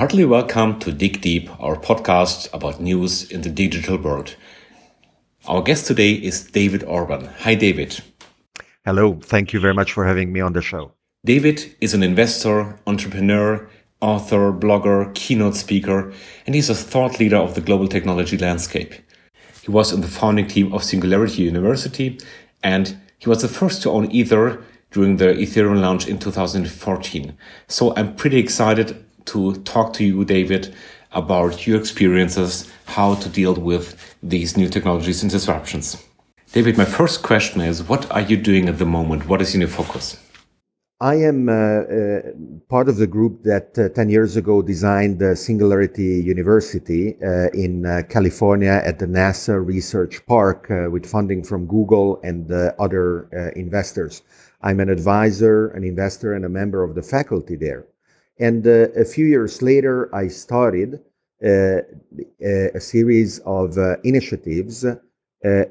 Heartily 0.00 0.24
welcome 0.24 0.78
to 0.78 0.92
Dig 0.92 1.20
Deep, 1.20 1.50
our 1.60 1.76
podcast 1.76 2.48
about 2.54 2.80
news 2.80 3.30
in 3.30 3.42
the 3.42 3.50
digital 3.50 3.98
world. 3.98 4.34
Our 5.44 5.60
guest 5.60 5.86
today 5.86 6.12
is 6.12 6.42
David 6.42 6.82
Orban. 6.84 7.26
Hi, 7.40 7.54
David. 7.54 8.00
Hello. 8.86 9.20
Thank 9.22 9.52
you 9.52 9.60
very 9.60 9.74
much 9.74 9.92
for 9.92 10.06
having 10.06 10.32
me 10.32 10.40
on 10.40 10.54
the 10.54 10.62
show. 10.62 10.92
David 11.26 11.76
is 11.82 11.92
an 11.92 12.02
investor, 12.02 12.78
entrepreneur, 12.86 13.68
author, 14.00 14.50
blogger, 14.52 15.14
keynote 15.14 15.56
speaker, 15.56 16.14
and 16.46 16.54
he's 16.54 16.70
a 16.70 16.74
thought 16.74 17.20
leader 17.20 17.36
of 17.36 17.54
the 17.54 17.60
global 17.60 17.86
technology 17.86 18.38
landscape. 18.38 18.94
He 19.60 19.70
was 19.70 19.92
in 19.92 20.00
the 20.00 20.08
founding 20.08 20.46
team 20.46 20.72
of 20.72 20.82
Singularity 20.82 21.42
University, 21.42 22.18
and 22.62 22.98
he 23.18 23.28
was 23.28 23.42
the 23.42 23.48
first 23.48 23.82
to 23.82 23.90
own 23.90 24.10
Ether 24.10 24.64
during 24.92 25.18
the 25.18 25.34
Ethereum 25.34 25.82
launch 25.82 26.08
in 26.08 26.18
2014. 26.18 27.36
So 27.68 27.94
I'm 27.96 28.16
pretty 28.16 28.38
excited 28.38 29.04
to 29.26 29.54
talk 29.62 29.92
to 29.94 30.04
you, 30.04 30.24
David, 30.24 30.74
about 31.12 31.66
your 31.66 31.78
experiences, 31.78 32.70
how 32.86 33.14
to 33.16 33.28
deal 33.28 33.54
with 33.54 34.16
these 34.22 34.56
new 34.56 34.68
technologies 34.68 35.22
and 35.22 35.30
disruptions. 35.30 35.96
David, 36.52 36.76
my 36.76 36.84
first 36.84 37.22
question 37.22 37.60
is 37.60 37.82
what 37.82 38.10
are 38.10 38.20
you 38.20 38.36
doing 38.36 38.68
at 38.68 38.78
the 38.78 38.86
moment? 38.86 39.28
What 39.28 39.40
is 39.40 39.54
in 39.54 39.60
your 39.60 39.70
focus? 39.70 40.16
I 41.02 41.14
am 41.14 41.48
uh, 41.48 41.52
uh, 41.52 42.20
part 42.68 42.90
of 42.90 42.98
the 42.98 43.06
group 43.06 43.42
that 43.44 43.78
uh, 43.78 43.88
10 43.88 44.10
years 44.10 44.36
ago 44.36 44.60
designed 44.60 45.18
the 45.18 45.34
Singularity 45.34 46.20
University 46.20 47.16
uh, 47.24 47.48
in 47.54 47.86
uh, 47.86 48.02
California 48.10 48.82
at 48.84 48.98
the 48.98 49.06
NASA 49.06 49.64
Research 49.64 50.26
Park 50.26 50.70
uh, 50.70 50.90
with 50.90 51.06
funding 51.06 51.42
from 51.42 51.66
Google 51.66 52.20
and 52.22 52.52
other 52.78 53.52
investors. 53.56 54.20
I'm 54.60 54.78
an 54.78 54.90
advisor, 54.90 55.68
an 55.68 55.84
investor, 55.84 56.34
and 56.34 56.44
a 56.44 56.50
member 56.50 56.82
of 56.82 56.94
the 56.94 57.02
faculty 57.02 57.56
there. 57.56 57.86
And 58.40 58.66
uh, 58.66 58.88
a 58.96 59.04
few 59.04 59.26
years 59.26 59.62
later, 59.62 60.12
I 60.14 60.28
started 60.28 61.00
uh, 61.44 61.82
a 62.74 62.80
series 62.80 63.38
of 63.40 63.78
uh, 63.78 63.96
initiatives 64.02 64.84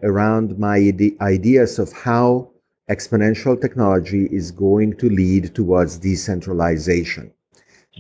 around 0.04 0.58
my 0.58 0.78
ideas 1.22 1.78
of 1.80 1.92
how 1.92 2.50
exponential 2.90 3.60
technology 3.60 4.26
is 4.32 4.52
going 4.52 4.98
to 4.98 5.10
lead 5.10 5.54
towards 5.54 5.98
decentralization. 6.00 7.32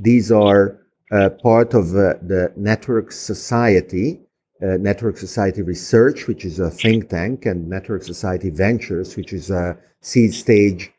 These 0.01 0.31
are 0.31 0.79
uh, 1.11 1.29
part 1.29 1.73
of 1.73 1.95
uh, 1.95 2.15
the 2.21 2.51
Network 2.55 3.11
Society, 3.11 4.19
uh, 4.61 4.77
Network 4.77 5.17
Society 5.17 5.61
Research, 5.61 6.27
which 6.27 6.45
is 6.45 6.59
a 6.59 6.69
think 6.69 7.09
tank, 7.09 7.45
and 7.45 7.67
Network 7.67 8.03
Society 8.03 8.49
Ventures, 8.49 9.15
which 9.17 9.33
is 9.33 9.49
a 9.49 9.77
seed 10.01 10.33
stage 10.33 10.87
uh, 10.87 10.91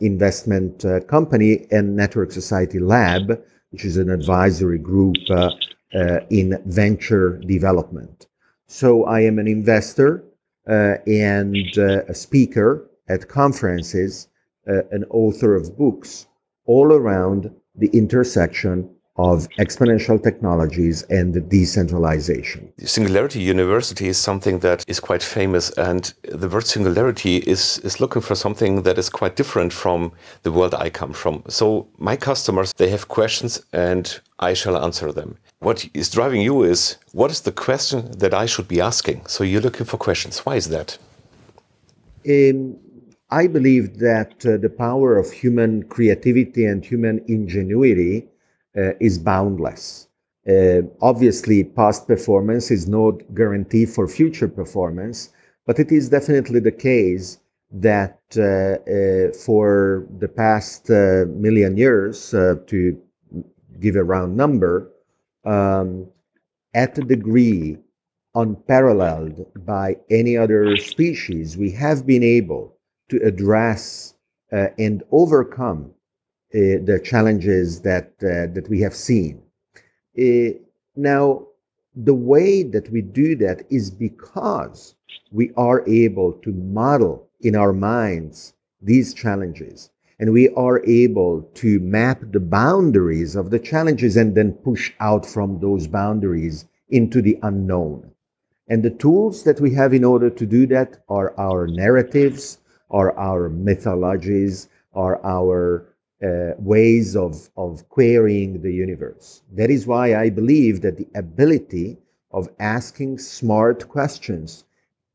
investment 0.00 0.84
uh, 0.84 1.00
company, 1.00 1.66
and 1.70 1.96
Network 1.96 2.32
Society 2.32 2.78
Lab, 2.78 3.42
which 3.70 3.84
is 3.84 3.96
an 3.96 4.10
advisory 4.10 4.78
group 4.78 5.16
uh, 5.30 5.50
uh 5.94 6.20
in 6.30 6.60
venture 6.66 7.38
development. 7.38 8.26
So 8.66 9.04
I 9.04 9.20
am 9.20 9.38
an 9.38 9.48
investor 9.48 10.24
uh, 10.68 10.96
and 11.06 11.56
uh, 11.78 12.04
a 12.08 12.14
speaker 12.14 12.90
at 13.08 13.28
conferences, 13.28 14.28
an 14.66 15.04
author 15.08 15.54
of 15.54 15.78
books 15.78 16.26
all 16.66 16.92
around 16.92 17.50
the 17.74 17.88
intersection 17.94 18.90
of 19.18 19.48
exponential 19.58 20.22
technologies 20.22 21.02
and 21.10 21.48
decentralization. 21.48 22.72
Singularity 22.84 23.40
University 23.40 24.06
is 24.06 24.16
something 24.16 24.60
that 24.60 24.84
is 24.86 25.00
quite 25.00 25.22
famous, 25.22 25.70
and 25.72 26.14
the 26.22 26.48
word 26.48 26.64
singularity 26.64 27.38
is, 27.38 27.78
is 27.78 28.00
looking 28.00 28.22
for 28.22 28.36
something 28.36 28.82
that 28.82 28.96
is 28.96 29.10
quite 29.10 29.34
different 29.34 29.72
from 29.72 30.12
the 30.44 30.52
world 30.52 30.74
I 30.74 30.88
come 30.90 31.12
from. 31.12 31.42
So, 31.48 31.88
my 31.98 32.16
customers, 32.16 32.72
they 32.74 32.90
have 32.90 33.08
questions, 33.08 33.60
and 33.72 34.20
I 34.38 34.54
shall 34.54 34.76
answer 34.76 35.10
them. 35.12 35.36
What 35.58 35.88
is 35.94 36.08
driving 36.10 36.40
you 36.40 36.62
is 36.62 36.96
what 37.12 37.32
is 37.32 37.40
the 37.40 37.52
question 37.52 38.12
that 38.18 38.32
I 38.32 38.46
should 38.46 38.68
be 38.68 38.80
asking? 38.80 39.26
So, 39.26 39.42
you're 39.42 39.60
looking 39.60 39.86
for 39.86 39.96
questions. 39.96 40.38
Why 40.46 40.54
is 40.54 40.68
that? 40.68 40.96
Um, 42.28 42.76
I 43.30 43.46
believe 43.46 43.98
that 43.98 44.46
uh, 44.46 44.56
the 44.56 44.70
power 44.70 45.18
of 45.18 45.30
human 45.30 45.82
creativity 45.82 46.64
and 46.64 46.84
human 46.84 47.22
ingenuity 47.26 48.28
is 49.00 49.18
boundless. 49.18 50.08
Uh, 50.48 50.82
obviously, 51.00 51.64
past 51.64 52.06
performance 52.06 52.70
is 52.70 52.88
no 52.88 53.12
guarantee 53.34 53.84
for 53.84 54.08
future 54.08 54.48
performance, 54.48 55.30
but 55.66 55.78
it 55.78 55.92
is 55.92 56.08
definitely 56.08 56.60
the 56.60 56.72
case 56.72 57.38
that 57.70 58.18
uh, 58.36 59.36
for 59.44 60.06
the 60.18 60.28
past 60.28 60.88
million 60.88 61.76
years, 61.76 62.30
to 62.30 62.98
give 63.80 63.96
a 63.96 64.04
round 64.04 64.36
number, 64.36 64.90
um, 65.44 66.06
at 66.74 66.98
a 66.98 67.02
degree 67.02 67.78
unparalleled 68.34 69.46
by 69.66 69.96
any 70.10 70.36
other 70.36 70.76
species, 70.76 71.56
we 71.56 71.70
have 71.70 72.06
been 72.06 72.22
able 72.22 72.76
to 73.08 73.16
address 73.24 74.14
uh, 74.52 74.68
and 74.78 75.02
overcome 75.10 75.90
uh, 75.90 75.97
the 76.52 77.00
challenges 77.04 77.80
that 77.82 78.12
uh, 78.22 78.52
that 78.54 78.66
we 78.68 78.80
have 78.80 78.94
seen. 78.94 79.42
Uh, 80.18 80.50
now, 80.96 81.46
the 81.94 82.14
way 82.14 82.62
that 82.62 82.90
we 82.90 83.02
do 83.02 83.36
that 83.36 83.62
is 83.70 83.90
because 83.90 84.94
we 85.30 85.52
are 85.56 85.86
able 85.88 86.32
to 86.32 86.52
model 86.52 87.28
in 87.40 87.54
our 87.54 87.72
minds 87.72 88.54
these 88.80 89.14
challenges 89.14 89.90
and 90.18 90.32
we 90.32 90.48
are 90.50 90.84
able 90.84 91.42
to 91.54 91.78
map 91.80 92.20
the 92.32 92.40
boundaries 92.40 93.36
of 93.36 93.50
the 93.50 93.58
challenges 93.58 94.16
and 94.16 94.34
then 94.34 94.52
push 94.52 94.92
out 94.98 95.24
from 95.24 95.60
those 95.60 95.86
boundaries 95.86 96.64
into 96.88 97.22
the 97.22 97.38
unknown. 97.42 98.10
And 98.68 98.82
the 98.82 98.90
tools 98.90 99.44
that 99.44 99.60
we 99.60 99.72
have 99.74 99.94
in 99.94 100.04
order 100.04 100.28
to 100.28 100.46
do 100.46 100.66
that 100.66 100.98
are 101.08 101.38
our 101.38 101.66
narratives, 101.66 102.58
are 102.90 103.16
our 103.16 103.48
mythologies, 103.48 104.68
are 104.92 105.24
our 105.24 105.86
uh, 106.22 106.52
ways 106.58 107.16
of, 107.16 107.48
of 107.56 107.88
querying 107.88 108.62
the 108.62 108.72
universe. 108.72 109.42
That 109.52 109.70
is 109.70 109.86
why 109.86 110.16
I 110.16 110.30
believe 110.30 110.80
that 110.82 110.96
the 110.96 111.08
ability 111.14 111.98
of 112.32 112.48
asking 112.58 113.18
smart 113.18 113.88
questions 113.88 114.64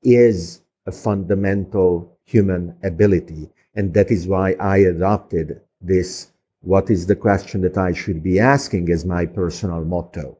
is 0.01 0.61
a 0.85 0.91
fundamental 0.91 2.17
human 2.25 2.75
ability. 2.83 3.49
And 3.75 3.93
that 3.93 4.11
is 4.11 4.27
why 4.27 4.53
I 4.59 4.77
adopted 4.77 5.61
this 5.81 6.31
what 6.61 6.89
is 6.89 7.07
the 7.07 7.15
question 7.15 7.61
that 7.61 7.77
I 7.77 7.91
should 7.91 8.23
be 8.23 8.39
asking 8.39 8.89
as 8.89 9.03
my 9.05 9.25
personal 9.25 9.83
motto. 9.83 10.37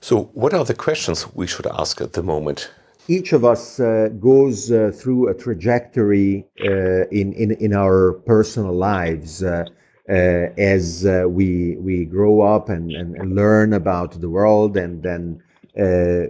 So, 0.00 0.30
what 0.32 0.54
are 0.54 0.64
the 0.64 0.74
questions 0.74 1.26
we 1.34 1.46
should 1.46 1.66
ask 1.66 2.00
at 2.00 2.14
the 2.14 2.22
moment? 2.22 2.70
Each 3.08 3.32
of 3.32 3.44
us 3.44 3.78
uh, 3.78 4.08
goes 4.18 4.72
uh, 4.72 4.90
through 4.94 5.28
a 5.28 5.34
trajectory 5.34 6.46
uh, 6.60 7.06
in, 7.08 7.32
in, 7.34 7.52
in 7.52 7.74
our 7.74 8.14
personal 8.26 8.72
lives 8.72 9.42
uh, 9.42 9.64
as 10.08 11.04
uh, 11.04 11.24
we 11.28 11.76
we 11.76 12.04
grow 12.04 12.40
up 12.40 12.68
and, 12.68 12.92
and, 12.92 13.16
and, 13.16 13.34
learn 13.34 13.72
about 13.72 14.20
the 14.20 14.30
world 14.30 14.76
and 14.76 15.02
then 15.02 15.42
uh, 15.78 16.26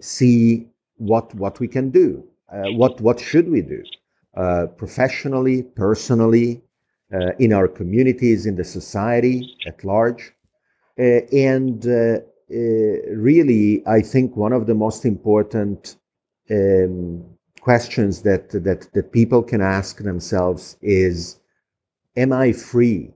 see 0.00 0.66
what 0.96 1.34
what 1.34 1.60
we 1.60 1.68
can 1.68 1.90
do 1.90 2.22
what 2.76 3.00
what 3.00 3.18
should 3.18 3.48
we 3.48 3.62
do 3.62 3.82
professionally 4.76 5.62
personally 5.62 6.62
in 7.38 7.52
our 7.52 7.68
communities 7.68 8.46
in 8.46 8.56
the 8.56 8.64
society 8.64 9.56
at 9.66 9.82
large. 9.82 10.32
And 10.98 11.86
uh, 11.86 12.20
really, 13.10 13.82
I 13.86 14.02
think 14.02 14.36
one 14.36 14.52
of 14.52 14.66
the 14.66 14.74
most 14.74 15.04
important 15.04 15.96
um, 16.50 17.24
questions 17.60 18.22
that, 18.22 18.50
that 18.50 18.86
that 18.92 19.12
people 19.12 19.42
can 19.42 19.62
ask 19.62 20.02
themselves 20.02 20.76
is 20.82 21.40
am 22.16 22.32
I 22.32 22.52
free 22.52 23.12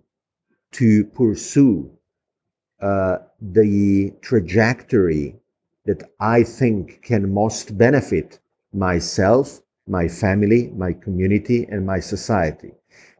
to 0.72 1.04
pursue 1.04 1.90
uh, 2.80 3.18
the 3.40 4.12
trajectory 4.20 5.36
that 5.84 6.02
I 6.18 6.42
think 6.42 7.02
can 7.02 7.32
most 7.32 7.78
benefit 7.78 8.40
myself, 8.72 9.62
my 9.86 10.08
family, 10.08 10.72
my 10.76 10.92
community, 10.92 11.66
and 11.70 11.86
my 11.86 12.00
society? 12.00 12.72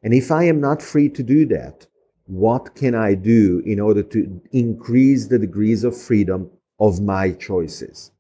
And 0.03 0.13
if 0.13 0.31
I 0.31 0.45
am 0.45 0.61
not 0.61 0.83
free 0.83 1.09
to 1.11 1.23
do 1.23 1.47
that, 1.47 1.87
what 2.27 2.75
can 2.75 2.95
I 2.95 3.15
do 3.15 3.63
in 3.65 3.81
order 3.81 4.03
to 4.03 4.41
increase 4.53 5.27
the 5.27 5.39
degrees 5.39 5.85
of 5.85 5.97
freedom 5.97 6.51
of 6.79 7.01
my 7.01 7.33
choices? 7.33 8.11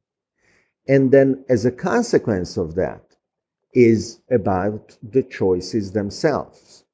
And 0.87 1.10
then, 1.10 1.44
as 1.49 1.66
a 1.66 1.70
consequence 1.70 2.56
of 2.56 2.75
that, 2.76 3.16
is 3.75 4.20
about 4.31 4.96
the 5.02 5.22
choices 5.22 5.93
themselves 5.93 6.84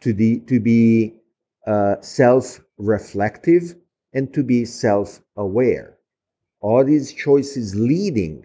to, 0.00 0.12
the, 0.12 0.40
to 0.40 0.60
be 0.60 1.14
uh, 1.66 1.96
self 2.00 2.60
reflective 2.78 3.74
and 4.12 4.32
to 4.34 4.42
be 4.42 4.64
self 4.64 5.20
aware. 5.36 5.98
Are 6.62 6.84
these 6.84 7.12
choices 7.12 7.74
leading 7.74 8.44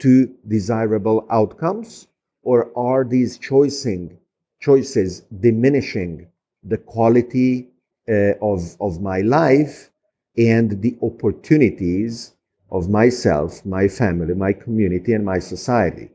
to 0.00 0.32
desirable 0.46 1.26
outcomes, 1.30 2.06
or 2.42 2.70
are 2.76 3.04
these 3.04 3.38
choosing, 3.38 4.18
choices 4.60 5.22
diminishing 5.40 6.28
the 6.62 6.78
quality 6.78 7.68
uh, 8.08 8.32
of, 8.40 8.76
of 8.80 9.00
my 9.02 9.20
life 9.20 9.90
and 10.36 10.80
the 10.82 10.96
opportunities 11.02 12.34
of 12.70 12.88
myself, 12.88 13.64
my 13.66 13.88
family, 13.88 14.34
my 14.34 14.52
community, 14.52 15.12
and 15.14 15.24
my 15.24 15.38
society. 15.38 16.10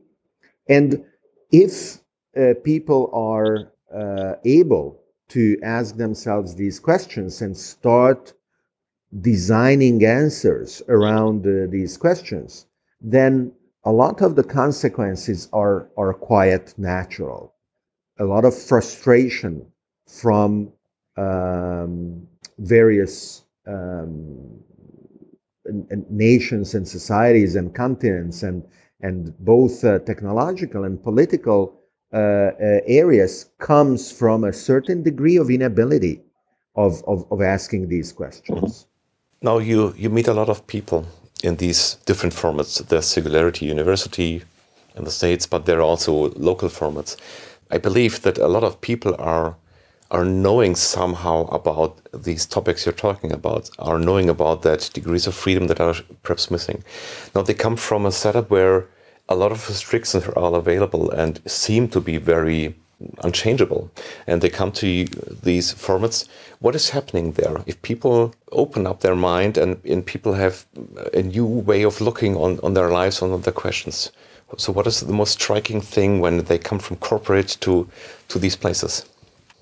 And 0.68 1.04
if 1.50 2.00
uh, 2.36 2.54
people 2.62 3.10
are 3.12 3.72
uh, 3.94 4.34
able 4.44 5.00
to 5.28 5.58
ask 5.62 5.96
themselves 5.96 6.54
these 6.54 6.78
questions 6.80 7.40
and 7.40 7.56
start 7.56 8.32
designing 9.20 10.04
answers 10.04 10.82
around 10.88 11.46
uh, 11.46 11.66
these 11.70 11.96
questions, 11.96 12.66
then 13.00 13.52
a 13.84 13.92
lot 13.92 14.22
of 14.22 14.34
the 14.34 14.42
consequences 14.42 15.48
are, 15.52 15.88
are 15.96 16.14
quite 16.14 16.76
natural. 16.78 17.54
A 18.18 18.24
lot 18.24 18.44
of 18.44 18.56
frustration 18.56 19.66
from 20.08 20.72
um, 21.16 22.26
various 22.58 23.42
um, 23.66 24.60
nations 26.10 26.74
and 26.74 26.86
societies 26.86 27.56
and 27.56 27.74
continents 27.74 28.42
and, 28.42 28.64
and 29.00 29.36
both 29.38 29.84
uh, 29.84 29.98
technological 30.00 30.84
and 30.84 31.02
political 31.02 31.80
Uh, 32.14 32.16
uh, 32.16 32.80
areas 32.86 33.50
comes 33.58 34.12
from 34.12 34.44
a 34.44 34.52
certain 34.52 35.02
degree 35.02 35.36
of 35.36 35.50
inability 35.50 36.20
of, 36.76 37.02
of, 37.08 37.26
of 37.32 37.42
asking 37.42 37.88
these 37.88 38.12
questions. 38.12 38.86
Mm-hmm. 38.86 39.46
Now, 39.46 39.58
you, 39.58 39.92
you 39.96 40.08
meet 40.10 40.28
a 40.28 40.32
lot 40.32 40.48
of 40.48 40.64
people 40.66 41.06
in 41.42 41.56
these 41.56 41.96
different 42.06 42.34
formats. 42.34 42.86
There's 42.86 43.06
Singularity 43.06 43.66
University 43.66 44.42
in 44.94 45.04
the 45.04 45.10
States, 45.10 45.44
but 45.46 45.66
there 45.66 45.78
are 45.78 45.82
also 45.82 46.30
local 46.36 46.68
formats. 46.68 47.16
I 47.70 47.78
believe 47.78 48.22
that 48.22 48.38
a 48.38 48.48
lot 48.48 48.64
of 48.64 48.80
people 48.80 49.16
are 49.18 49.56
are 50.10 50.24
knowing 50.24 50.76
somehow 50.76 51.44
about 51.46 51.98
these 52.12 52.46
topics 52.46 52.86
you're 52.86 52.92
talking 52.92 53.32
about, 53.32 53.68
are 53.80 53.98
knowing 53.98 54.28
about 54.28 54.62
that 54.62 54.88
degrees 54.92 55.26
of 55.26 55.34
freedom 55.34 55.66
that 55.66 55.80
are 55.80 55.94
perhaps 56.22 56.50
missing. 56.50 56.84
Now 57.34 57.42
they 57.42 57.54
come 57.54 57.74
from 57.74 58.06
a 58.06 58.12
setup 58.12 58.48
where 58.50 58.86
a 59.28 59.34
lot 59.34 59.52
of 59.52 59.68
restrictions 59.68 60.26
are 60.26 60.38
all 60.38 60.54
available 60.54 61.10
and 61.10 61.40
seem 61.46 61.88
to 61.88 62.00
be 62.00 62.16
very 62.18 62.74
unchangeable. 63.22 63.90
And 64.26 64.40
they 64.40 64.50
come 64.50 64.72
to 64.72 65.04
these 65.42 65.74
formats. 65.74 66.28
What 66.60 66.74
is 66.74 66.90
happening 66.90 67.32
there? 67.32 67.62
If 67.66 67.80
people 67.82 68.34
open 68.52 68.86
up 68.86 69.00
their 69.00 69.16
mind 69.16 69.58
and, 69.58 69.80
and 69.84 70.04
people 70.04 70.34
have 70.34 70.66
a 71.12 71.22
new 71.22 71.46
way 71.46 71.82
of 71.82 72.00
looking 72.00 72.36
on, 72.36 72.60
on 72.62 72.74
their 72.74 72.90
lives, 72.90 73.22
on 73.22 73.40
their 73.40 73.52
questions. 73.52 74.12
So 74.56 74.72
what 74.72 74.86
is 74.86 75.00
the 75.00 75.12
most 75.12 75.32
striking 75.32 75.80
thing 75.80 76.20
when 76.20 76.44
they 76.44 76.58
come 76.58 76.78
from 76.78 76.96
corporate 76.96 77.56
to, 77.60 77.88
to 78.28 78.38
these 78.38 78.56
places? 78.56 79.04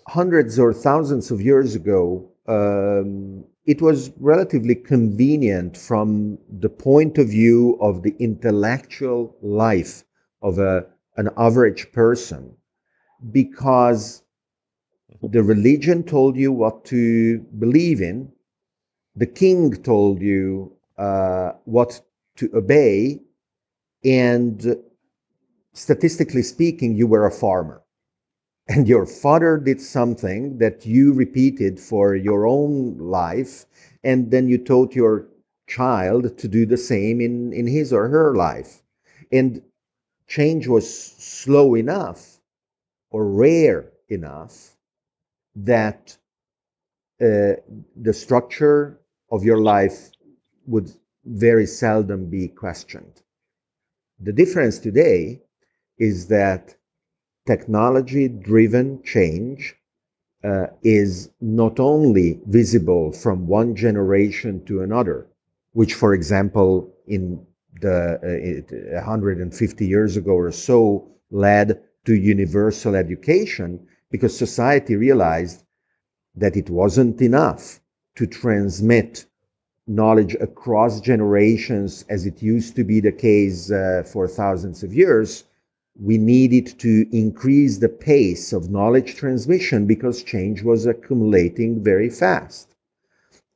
hundreds 0.09 0.59
or 0.59 0.73
thousands 0.73 1.31
of 1.31 1.41
years 1.41 1.75
ago, 1.75 2.29
um, 2.47 3.45
it 3.65 3.81
was 3.81 4.11
relatively 4.19 4.75
convenient 4.75 5.77
from 5.77 6.39
the 6.49 6.69
point 6.69 7.19
of 7.19 7.29
view 7.29 7.79
of 7.81 8.03
the 8.03 8.15
intellectual 8.19 9.37
life 9.41 10.05
of 10.43 10.59
a, 10.59 10.85
an 11.17 11.29
average 11.37 11.93
person 11.93 12.57
because 13.31 14.23
the 15.23 15.43
religion 15.43 16.03
told 16.03 16.37
you 16.37 16.51
what 16.51 16.85
to 16.85 17.39
believe 17.59 18.01
in, 18.01 18.33
the 19.15 19.27
king 19.27 19.73
told 19.83 20.21
you 20.21 20.75
uh, 20.99 21.53
what 21.65 22.01
to 22.37 22.51
obey, 22.55 23.21
and 24.05 24.77
statistically 25.75 26.43
speaking, 26.43 26.97
you 26.97 27.07
were 27.07 27.27
a 27.27 27.31
farmer 27.31 27.82
and 28.69 28.87
your 28.89 29.07
father 29.07 29.59
did 29.59 29.81
something 29.81 30.59
that 30.59 30.87
you 30.87 31.13
repeated 31.13 31.81
for 31.81 32.15
your 32.15 32.47
own 32.47 32.97
life, 32.99 33.67
and 34.05 34.31
then 34.31 34.49
you 34.49 34.59
taught 34.59 34.95
your 34.95 35.27
child 35.67 36.39
to 36.39 36.49
do 36.49 36.67
the 36.67 36.77
same 36.77 37.21
in, 37.21 37.53
in 37.53 37.67
his 37.67 37.93
or 37.93 38.09
her 38.09 38.35
life. 38.35 38.83
And 39.31 39.63
change 40.27 40.67
was 40.67 40.87
slow 40.93 41.75
enough 41.75 42.39
or 43.11 43.27
rare 43.27 43.93
enough 44.09 44.77
that 45.57 46.17
uh, 47.21 47.55
the 47.97 48.13
structure 48.13 49.01
of 49.31 49.45
your 49.45 49.61
life 49.61 50.11
would 50.67 50.91
very 51.25 51.67
seldom 51.67 52.29
be 52.29 52.49
questioned. 52.49 53.23
The 54.21 54.33
difference 54.33 54.79
today 54.79 55.43
is 55.99 56.29
that 56.29 56.75
technology 57.47 58.29
driven 58.29 59.03
change 59.03 59.75
uh, 60.45 60.67
is 60.83 61.31
not 61.41 61.79
only 61.81 62.41
visible 62.47 63.13
from 63.13 63.47
one 63.47 63.75
generation 63.75 64.65
to 64.65 64.83
another, 64.83 65.27
which, 65.73 65.95
for 65.95 66.15
example, 66.15 66.93
in 67.07 67.45
the 67.81 68.65
uh, 68.93 69.05
150 69.05 69.87
years 69.87 70.17
ago 70.17 70.33
or 70.33 70.53
so 70.53 71.09
led 71.31 71.81
to 72.05 72.15
universal 72.15 72.95
education 72.95 73.87
because 74.11 74.37
society 74.37 74.97
realized 74.97 75.65
that 76.35 76.57
it 76.57 76.71
wasn't 76.71 77.21
enough 77.23 77.81
to 78.17 78.27
transmit 78.27 79.25
knowledge 79.87 80.35
across 80.41 81.01
generations 81.01 82.05
as 82.09 82.27
it 82.27 82.43
used 82.43 82.77
to 82.77 82.85
be 82.85 83.01
the 83.01 83.13
case 83.13 83.71
uh, 83.71 84.03
for 84.07 84.29
thousands 84.29 84.83
of 84.83 84.95
years 84.95 85.45
we 85.99 86.19
needed 86.19 86.79
to 86.79 87.07
increase 87.13 87.79
the 87.79 87.89
pace 87.89 88.53
of 88.53 88.71
knowledge 88.71 89.17
transmission 89.17 89.87
because 89.87 90.23
change 90.23 90.63
was 90.63 90.87
accumulating 90.87 91.83
very 91.83 92.09
fast. 92.09 92.75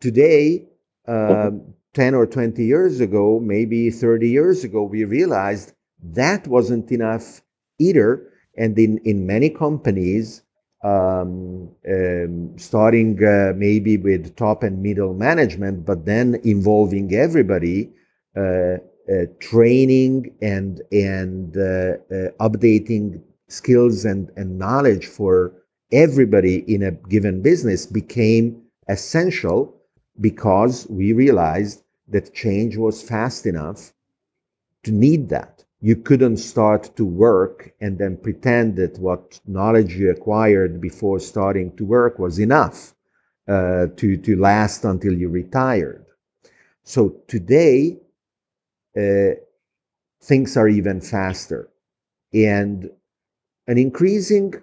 Today, 0.01 0.65
uh, 1.09 1.51
10 1.95 2.15
or 2.15 2.27
20 2.27 2.63
years 2.65 3.01
ago, 3.01 3.41
maybe 3.41 3.91
30 3.91 4.29
years 4.29 4.65
ago, 4.65 4.83
we 4.83 5.05
realized 5.05 5.73
that 6.03 6.47
wasn't 6.47 6.93
enough 6.93 7.41
either. 7.79 8.31
And 8.57 8.79
in, 8.79 8.99
in 8.99 9.27
many 9.27 9.49
companies, 9.49 10.43
um, 10.85 11.71
um, 11.89 12.59
starting 12.59 13.23
uh, 13.25 13.55
maybe 13.57 13.97
with 13.97 14.37
top 14.37 14.63
and 14.63 14.83
middle 14.83 15.15
management, 15.15 15.87
but 15.87 16.05
then 16.05 16.39
involving 16.45 17.15
everybody, 17.15 17.91
uh, 18.37 18.77
training 19.41 20.35
and 20.43 20.83
and 20.93 21.57
uh, 21.57 21.61
uh, 21.61 22.31
updating 22.41 23.23
skills 23.49 24.05
and, 24.05 24.31
and 24.37 24.59
knowledge 24.59 25.07
for 25.07 25.53
everybody 25.93 26.65
in 26.73 26.83
a 26.83 26.91
given 26.91 27.43
business 27.43 27.87
became 27.87 28.63
essential 28.89 29.75
because 30.21 30.87
we 30.89 31.13
realized 31.13 31.83
that 32.09 32.35
change 32.35 32.77
was 32.77 33.03
fast 33.03 33.47
enough 33.47 33.93
to 34.83 34.93
need 34.93 35.29
that. 35.29 35.65
You 35.81 35.97
couldn't 35.97 36.39
start 36.39 36.97
to 36.97 37.05
work 37.05 37.73
and 37.81 37.99
then 37.99 38.17
pretend 38.17 38.77
that 38.77 38.99
what 38.99 39.39
knowledge 39.47 39.97
you 39.97 40.11
acquired 40.11 40.81
before 40.81 41.21
starting 41.21 41.77
to 41.77 41.85
work 41.85 42.19
was 42.19 42.39
enough 42.39 42.95
uh, 43.47 43.87
to, 43.97 44.17
to 44.17 44.37
last 44.37 44.85
until 44.85 45.13
you 45.13 45.29
retired. 45.29 46.07
So 46.83 47.21
today, 47.29 47.99
uh, 48.97 49.35
things 50.23 50.57
are 50.57 50.69
even 50.69 51.01
faster. 51.01 51.69
And 52.33 52.91
an 53.67 53.79
increasing 53.79 54.55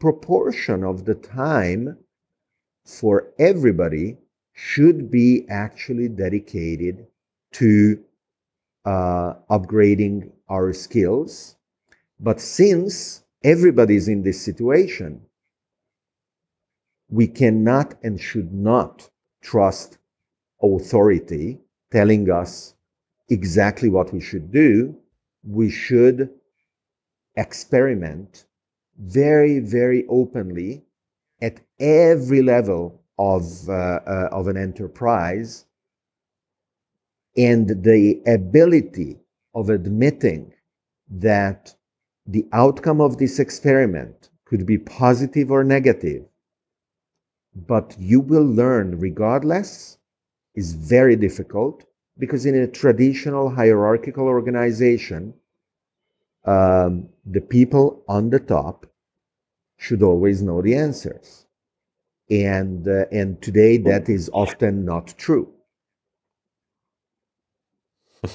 proportion 0.00 0.84
of 0.84 1.04
the 1.04 1.14
time 1.14 1.98
for 2.84 3.32
everybody 3.38 4.18
should 4.52 5.10
be 5.10 5.46
actually 5.48 6.08
dedicated 6.08 7.06
to 7.52 8.02
uh, 8.84 9.34
upgrading 9.50 10.30
our 10.48 10.72
skills. 10.72 11.56
But 12.18 12.40
since 12.40 13.22
everybody's 13.44 14.08
in 14.08 14.22
this 14.22 14.40
situation, 14.40 15.22
we 17.08 17.26
cannot 17.26 17.94
and 18.02 18.20
should 18.20 18.52
not 18.52 19.08
trust 19.42 19.98
authority 20.62 21.60
telling 21.90 22.30
us 22.30 22.74
exactly 23.32 23.88
what 23.88 24.12
we 24.12 24.20
should 24.20 24.52
do, 24.52 24.94
we 25.42 25.70
should 25.70 26.30
experiment 27.36 28.44
very, 28.98 29.58
very 29.58 30.04
openly 30.08 30.84
at 31.40 31.60
every 31.80 32.42
level 32.42 33.00
of, 33.18 33.68
uh, 33.68 34.00
uh, 34.06 34.28
of 34.30 34.48
an 34.48 34.56
enterprise. 34.56 35.64
And 37.36 37.82
the 37.82 38.22
ability 38.26 39.18
of 39.54 39.70
admitting 39.70 40.52
that 41.08 41.74
the 42.26 42.46
outcome 42.52 43.00
of 43.00 43.16
this 43.16 43.38
experiment 43.38 44.28
could 44.44 44.66
be 44.66 44.78
positive 44.78 45.50
or 45.50 45.64
negative, 45.64 46.24
but 47.54 47.96
you 47.98 48.20
will 48.20 48.44
learn 48.44 48.98
regardless 48.98 49.98
is 50.54 50.74
very 50.74 51.16
difficult 51.16 51.86
because 52.18 52.46
in 52.46 52.54
a 52.54 52.66
traditional 52.66 53.50
hierarchical 53.50 54.26
organization, 54.26 55.34
um, 56.44 57.08
the 57.24 57.40
people 57.40 58.02
on 58.08 58.30
the 58.30 58.40
top 58.40 58.86
should 59.78 60.02
always 60.02 60.42
know 60.42 60.62
the 60.62 60.74
answers. 60.74 61.46
And, 62.30 62.86
uh, 62.86 63.06
and 63.10 63.40
today 63.42 63.76
that 63.78 64.08
is 64.08 64.30
often 64.32 64.84
not 64.84 65.14
true. 65.18 65.52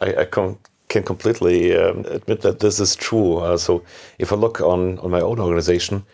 I, 0.00 0.14
I 0.18 0.24
can, 0.26 0.58
can 0.88 1.02
completely 1.02 1.76
um, 1.76 2.04
admit 2.06 2.42
that 2.42 2.60
this 2.60 2.78
is 2.78 2.94
true. 2.94 3.38
Uh, 3.38 3.56
so 3.56 3.82
if 4.18 4.32
I 4.32 4.36
look 4.36 4.60
on, 4.60 4.98
on 4.98 5.10
my 5.10 5.20
own 5.20 5.40
organization, 5.40 6.04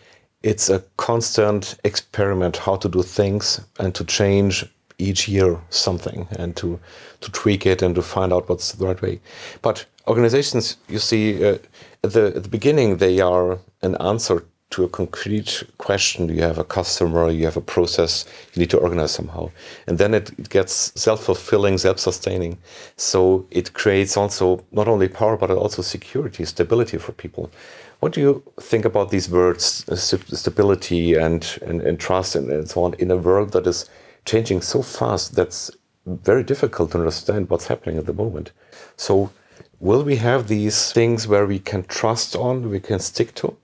it's 0.43 0.69
a 0.69 0.83
constant 0.97 1.75
experiment 1.83 2.57
how 2.57 2.75
to 2.77 2.89
do 2.89 3.01
things 3.01 3.61
and 3.79 3.93
to 3.95 4.03
change 4.05 4.65
each 4.97 5.27
year 5.27 5.59
something 5.69 6.27
and 6.37 6.55
to 6.57 6.79
to 7.21 7.31
tweak 7.31 7.65
it 7.65 7.81
and 7.81 7.95
to 7.95 8.01
find 8.01 8.33
out 8.33 8.49
what's 8.49 8.73
the 8.73 8.85
right 8.85 9.01
way. 9.01 9.19
But 9.61 9.85
organizations, 10.07 10.77
you 10.89 10.99
see, 10.99 11.43
uh, 11.43 11.57
at 12.03 12.11
the 12.13 12.33
at 12.35 12.43
the 12.43 12.49
beginning 12.49 12.97
they 12.97 13.19
are 13.21 13.59
an 13.81 13.95
answer 13.97 14.43
to 14.73 14.83
a 14.83 14.89
concrete 14.89 15.63
question. 15.77 16.29
You 16.29 16.41
have 16.41 16.57
a 16.57 16.63
customer, 16.63 17.29
you 17.29 17.45
have 17.45 17.57
a 17.57 17.61
process, 17.61 18.25
you 18.53 18.59
need 18.59 18.71
to 18.71 18.79
organize 18.79 19.11
somehow. 19.11 19.51
And 19.85 19.99
then 19.99 20.15
it, 20.15 20.31
it 20.39 20.49
gets 20.49 20.91
self 20.99 21.23
fulfilling, 21.23 21.77
self 21.77 21.99
sustaining. 21.99 22.57
So 22.97 23.45
it 23.51 23.73
creates 23.73 24.17
also 24.17 24.65
not 24.71 24.87
only 24.87 25.07
power, 25.07 25.37
but 25.37 25.51
also 25.51 25.83
security, 25.83 26.43
stability 26.45 26.97
for 26.97 27.11
people. 27.11 27.51
What 27.99 28.13
do 28.13 28.21
you 28.21 28.43
think 28.59 28.83
about 28.83 29.11
these 29.11 29.29
words, 29.29 29.85
uh, 29.89 29.95
stability 29.95 31.13
and, 31.13 31.41
and, 31.61 31.81
and 31.81 31.99
trust 31.99 32.35
and, 32.35 32.51
and 32.51 32.67
so 32.67 32.83
on, 32.83 32.95
in 32.95 33.11
a 33.11 33.17
world 33.17 33.51
that 33.51 33.67
is 33.67 33.89
changing 34.25 34.61
so 34.61 34.81
fast 34.81 35.35
that's 35.35 35.71
very 36.05 36.43
difficult 36.43 36.91
to 36.91 36.97
understand 36.97 37.49
what's 37.49 37.67
happening 37.67 37.97
at 37.97 38.05
the 38.05 38.13
moment? 38.13 38.51
So, 38.97 39.31
will 39.79 40.03
we 40.03 40.17
have 40.17 40.47
these 40.47 40.91
things 40.91 41.27
where 41.27 41.45
we 41.45 41.59
can 41.59 41.83
trust 41.83 42.35
on, 42.35 42.69
we 42.69 42.79
can 42.79 42.99
stick 42.99 43.33
to? 43.35 43.57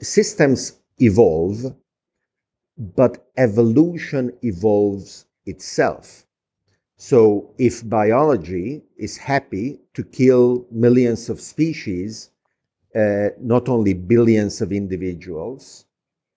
systems 0.00 0.78
evolve, 1.00 1.74
but 2.76 3.28
evolution 3.36 4.32
evolves 4.42 5.26
itself. 5.46 6.26
So 6.96 7.50
if 7.58 7.88
biology 7.88 8.82
is 8.96 9.16
happy 9.16 9.80
to 9.94 10.02
kill 10.02 10.66
millions 10.70 11.28
of 11.28 11.40
species, 11.40 12.30
uh, 12.94 13.28
not 13.40 13.68
only 13.68 13.94
billions 13.94 14.60
of 14.60 14.72
individuals, 14.72 15.84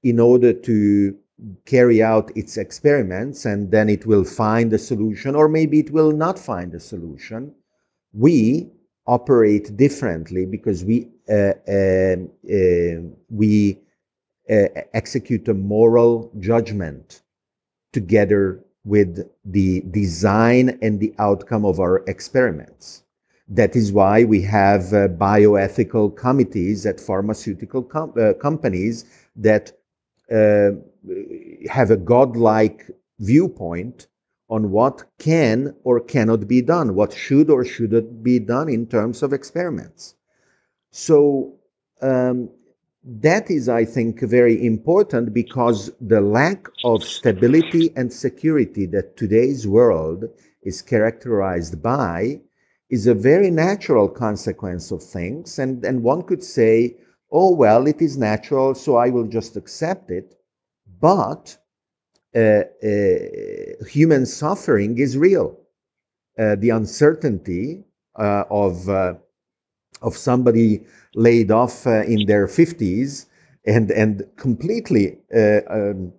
in 0.03 0.19
order 0.19 0.53
to 0.53 1.15
carry 1.65 2.03
out 2.03 2.31
its 2.35 2.57
experiments, 2.57 3.45
and 3.45 3.71
then 3.71 3.89
it 3.89 4.05
will 4.05 4.23
find 4.23 4.71
a 4.73 4.77
solution, 4.77 5.35
or 5.35 5.47
maybe 5.47 5.79
it 5.79 5.91
will 5.91 6.11
not 6.11 6.37
find 6.37 6.73
a 6.73 6.79
solution, 6.79 7.53
we 8.13 8.69
operate 9.07 9.75
differently 9.77 10.45
because 10.45 10.85
we 10.85 11.07
uh, 11.29 11.53
um, 11.67 12.29
uh, 12.51 13.01
we 13.29 13.79
uh, 14.49 14.67
execute 14.93 15.47
a 15.47 15.53
moral 15.53 16.31
judgment 16.39 17.21
together 17.93 18.63
with 18.83 19.29
the 19.45 19.81
design 19.91 20.77
and 20.81 20.99
the 20.99 21.13
outcome 21.19 21.65
of 21.65 21.79
our 21.79 22.03
experiments. 22.07 23.03
That 23.47 23.75
is 23.75 23.91
why 23.91 24.23
we 24.23 24.41
have 24.43 24.93
uh, 24.93 25.07
bioethical 25.09 26.15
committees 26.15 26.85
at 26.85 26.99
pharmaceutical 26.99 27.83
com- 27.83 28.13
uh, 28.19 28.33
companies 28.33 29.05
that 29.35 29.71
uh, 30.31 30.71
have 31.69 31.91
a 31.91 31.97
godlike 31.97 32.89
viewpoint 33.19 34.07
on 34.49 34.71
what 34.71 35.03
can 35.17 35.73
or 35.83 35.99
cannot 35.99 36.47
be 36.47 36.61
done, 36.61 36.93
what 36.93 37.13
should 37.13 37.49
or 37.49 37.63
shouldn't 37.63 38.21
be 38.21 38.37
done 38.37 38.67
in 38.67 38.85
terms 38.85 39.23
of 39.23 39.31
experiments. 39.31 40.15
So 40.91 41.55
um, 42.01 42.49
that 43.03 43.49
is, 43.49 43.69
I 43.69 43.85
think, 43.85 44.19
very 44.21 44.63
important 44.65 45.33
because 45.33 45.91
the 46.01 46.21
lack 46.21 46.67
of 46.83 47.03
stability 47.03 47.91
and 47.95 48.11
security 48.11 48.85
that 48.87 49.15
today's 49.15 49.67
world 49.67 50.25
is 50.63 50.81
characterized 50.81 51.81
by 51.81 52.41
is 52.89 53.07
a 53.07 53.13
very 53.13 53.49
natural 53.49 54.09
consequence 54.09 54.91
of 54.91 55.01
things. 55.01 55.57
And, 55.57 55.83
and 55.85 56.03
one 56.03 56.23
could 56.23 56.43
say, 56.43 56.97
oh, 57.31 57.55
well, 57.55 57.87
it 57.87 58.01
is 58.01 58.17
natural, 58.17 58.75
so 58.75 58.97
I 58.97 59.09
will 59.09 59.27
just 59.27 59.55
accept 59.55 60.11
it. 60.11 60.35
But 61.01 61.57
uh, 62.35 62.39
uh, 62.39 63.85
human 63.87 64.25
suffering 64.25 64.97
is 64.99 65.17
real. 65.17 65.57
Uh, 66.39 66.55
the 66.55 66.69
uncertainty 66.69 67.83
of 68.15 68.89
of 70.01 70.17
somebody 70.17 70.85
laid 71.15 71.51
off 71.51 71.85
in 71.85 72.25
their 72.25 72.47
50s 72.47 73.25
and 73.65 73.91
and 73.91 74.25
completely 74.37 75.17
um, 75.69 76.13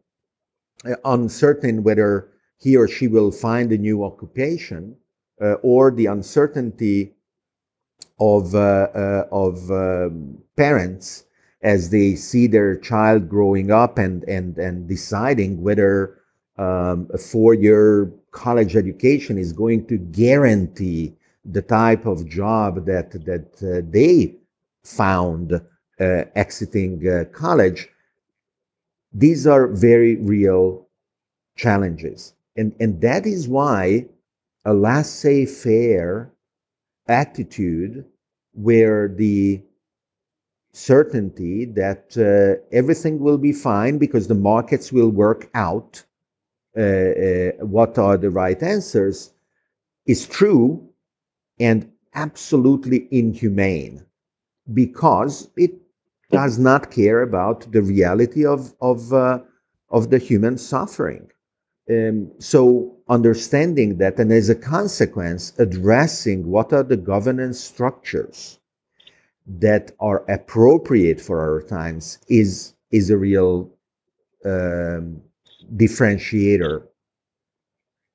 uncertain 1.04 1.82
whether 1.82 2.28
he 2.58 2.76
or 2.76 2.86
she 2.88 3.08
will 3.08 3.32
find 3.32 3.72
a 3.72 3.78
new 3.78 4.04
occupation, 4.04 4.96
uh, 5.40 5.54
or 5.62 5.90
the 5.90 6.06
uncertainty 6.06 7.12
of 8.20 8.54
uh, 8.54 8.88
uh, 8.94 9.26
of 9.32 9.70
um, 9.70 10.38
parents 10.56 11.24
as 11.62 11.90
they 11.90 12.14
see 12.14 12.46
their 12.46 12.76
child 12.76 13.28
growing 13.28 13.70
up 13.70 13.98
and 13.98 14.24
and 14.24 14.58
and 14.58 14.88
deciding 14.88 15.62
whether 15.62 16.18
um, 16.58 17.08
a 17.12 17.18
four-year 17.18 18.12
college 18.30 18.76
education 18.76 19.38
is 19.38 19.52
going 19.52 19.86
to 19.86 19.96
guarantee 19.96 21.14
the 21.44 21.62
type 21.62 22.06
of 22.06 22.28
job 22.28 22.84
that 22.86 23.10
that 23.24 23.48
uh, 23.62 23.86
they 23.90 24.34
found 24.84 25.52
uh, 25.52 26.24
exiting 26.34 27.06
uh, 27.08 27.24
college 27.32 27.88
these 29.12 29.46
are 29.46 29.66
very 29.68 30.16
real 30.16 30.86
challenges. 31.56 32.34
And 32.56 32.74
and 32.80 33.00
that 33.00 33.26
is 33.26 33.48
why 33.48 34.06
a 34.64 34.74
laissez-faire 34.74 36.30
attitude 37.08 38.04
where 38.54 39.08
the 39.08 39.62
certainty 40.72 41.66
that 41.66 42.16
uh, 42.16 42.62
everything 42.74 43.18
will 43.20 43.38
be 43.38 43.52
fine 43.52 43.98
because 43.98 44.26
the 44.26 44.34
markets 44.34 44.90
will 44.92 45.10
work 45.10 45.50
out 45.54 46.04
uh, 46.76 46.80
uh, 46.80 47.50
what 47.60 47.98
are 47.98 48.16
the 48.16 48.30
right 48.30 48.62
answers 48.62 49.34
is 50.06 50.26
true 50.26 50.88
and 51.60 51.90
absolutely 52.14 53.06
inhumane 53.10 54.04
because 54.72 55.50
it 55.56 55.72
does 56.30 56.58
not 56.58 56.90
care 56.90 57.20
about 57.20 57.70
the 57.72 57.82
reality 57.82 58.46
of 58.46 58.74
of 58.80 59.12
uh, 59.12 59.38
of 59.90 60.08
the 60.08 60.18
human 60.18 60.56
suffering. 60.56 61.30
Um, 61.90 62.32
so 62.38 62.96
understanding 63.08 63.98
that 63.98 64.18
and 64.18 64.32
as 64.32 64.48
a 64.48 64.54
consequence 64.54 65.52
addressing 65.58 66.46
what 66.46 66.72
are 66.72 66.84
the 66.84 66.96
governance 66.96 67.60
structures 67.60 68.58
that 69.46 69.92
are 70.00 70.24
appropriate 70.30 71.20
for 71.20 71.40
our 71.40 71.62
times 71.62 72.18
is 72.28 72.74
is 72.90 73.10
a 73.10 73.16
real 73.16 73.70
um, 74.44 75.20
differentiator 75.76 76.82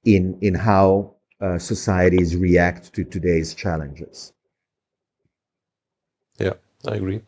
in 0.05 0.37
in 0.41 0.53
how 0.55 1.13
uh, 1.41 1.57
societies 1.57 2.35
react 2.35 2.93
to 2.93 3.03
today's 3.03 3.53
challenges. 3.53 4.33
Yeah, 6.39 6.53
I 6.87 6.95
agree. 6.95 7.21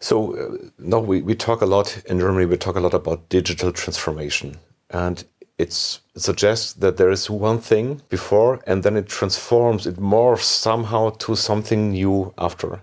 So 0.00 0.36
uh, 0.36 0.68
now 0.78 0.98
we, 1.00 1.22
we 1.22 1.34
talk 1.34 1.62
a 1.62 1.66
lot 1.66 2.02
in 2.06 2.20
Germany. 2.20 2.46
We 2.46 2.56
talk 2.56 2.76
a 2.76 2.80
lot 2.80 2.94
about 2.94 3.28
digital 3.28 3.72
transformation, 3.72 4.56
and 4.90 5.24
it's, 5.58 6.00
it 6.14 6.20
suggests 6.20 6.74
that 6.74 6.96
there 6.96 7.10
is 7.10 7.30
one 7.30 7.58
thing 7.58 8.02
before, 8.08 8.60
and 8.66 8.82
then 8.82 8.96
it 8.96 9.06
transforms, 9.06 9.86
it 9.86 9.96
morphs 9.96 10.42
somehow 10.42 11.10
to 11.10 11.34
something 11.34 11.90
new 11.90 12.34
after. 12.36 12.82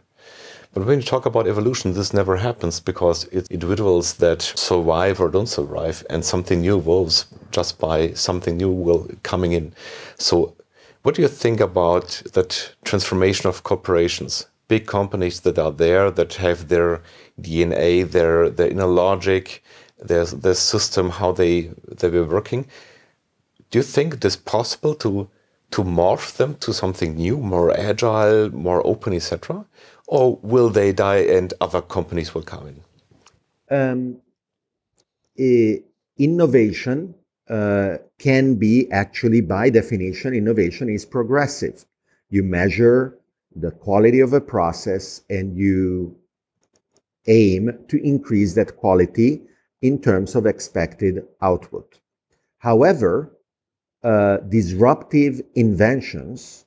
But 0.73 0.85
when 0.87 0.99
you 0.99 1.05
talk 1.05 1.27
about 1.27 1.47
evolution, 1.47 1.93
this 1.93 2.13
never 2.13 2.37
happens 2.37 2.79
because 2.79 3.25
it's 3.25 3.47
individuals 3.49 4.15
that 4.15 4.41
survive 4.41 5.19
or 5.19 5.29
don't 5.29 5.47
survive, 5.47 6.03
and 6.09 6.25
something 6.25 6.61
new 6.61 6.79
evolves 6.79 7.27
just 7.51 7.77
by 7.77 8.13
something 8.13 8.57
new 8.57 8.71
will 8.71 9.07
coming 9.21 9.51
in. 9.51 9.73
So, 10.17 10.55
what 11.03 11.13
do 11.13 11.21
you 11.21 11.27
think 11.27 11.59
about 11.59 12.23
that 12.33 12.73
transformation 12.85 13.49
of 13.49 13.61
corporations? 13.61 14.47
Big 14.67 14.87
companies 14.87 15.41
that 15.41 15.59
are 15.59 15.71
there 15.71 16.09
that 16.09 16.33
have 16.35 16.69
their 16.69 17.03
DNA, 17.39 18.09
their 18.09 18.49
their 18.49 18.69
inner 18.69 18.87
logic, 18.87 19.61
their 19.99 20.25
their 20.25 20.55
system, 20.55 21.11
how 21.11 21.31
they 21.33 21.69
they 21.99 22.09
were 22.09 22.25
working. 22.25 22.65
Do 23.69 23.77
you 23.77 23.83
think 23.83 24.15
it 24.15 24.25
is 24.25 24.37
possible 24.37 24.95
to 24.95 25.29
to 25.71 25.83
morph 25.83 26.37
them 26.37 26.55
to 26.61 26.73
something 26.73 27.15
new, 27.15 27.37
more 27.37 27.71
agile, 27.77 28.49
more 28.51 28.81
open, 28.87 29.13
etc.? 29.13 29.65
Or 30.13 30.37
will 30.43 30.69
they 30.69 30.93
die 30.93 31.23
and 31.37 31.55
other 31.59 31.81
companies 31.81 32.35
will 32.35 32.43
come 32.43 32.67
in? 32.67 32.79
Um, 33.75 34.21
innovation 36.19 37.15
uh, 37.49 37.97
can 38.19 38.53
be 38.53 38.91
actually, 38.91 39.41
by 39.41 39.71
definition, 39.71 40.35
innovation 40.35 40.87
is 40.87 41.03
progressive. 41.03 41.83
You 42.29 42.43
measure 42.43 43.17
the 43.55 43.71
quality 43.71 44.19
of 44.19 44.33
a 44.33 44.41
process 44.41 45.21
and 45.31 45.57
you 45.57 46.15
aim 47.25 47.71
to 47.87 47.97
increase 48.05 48.53
that 48.53 48.77
quality 48.77 49.41
in 49.81 49.99
terms 49.99 50.35
of 50.35 50.45
expected 50.45 51.25
output. 51.41 51.99
However, 52.59 53.35
uh, 54.03 54.37
disruptive 54.37 55.41
inventions 55.55 56.65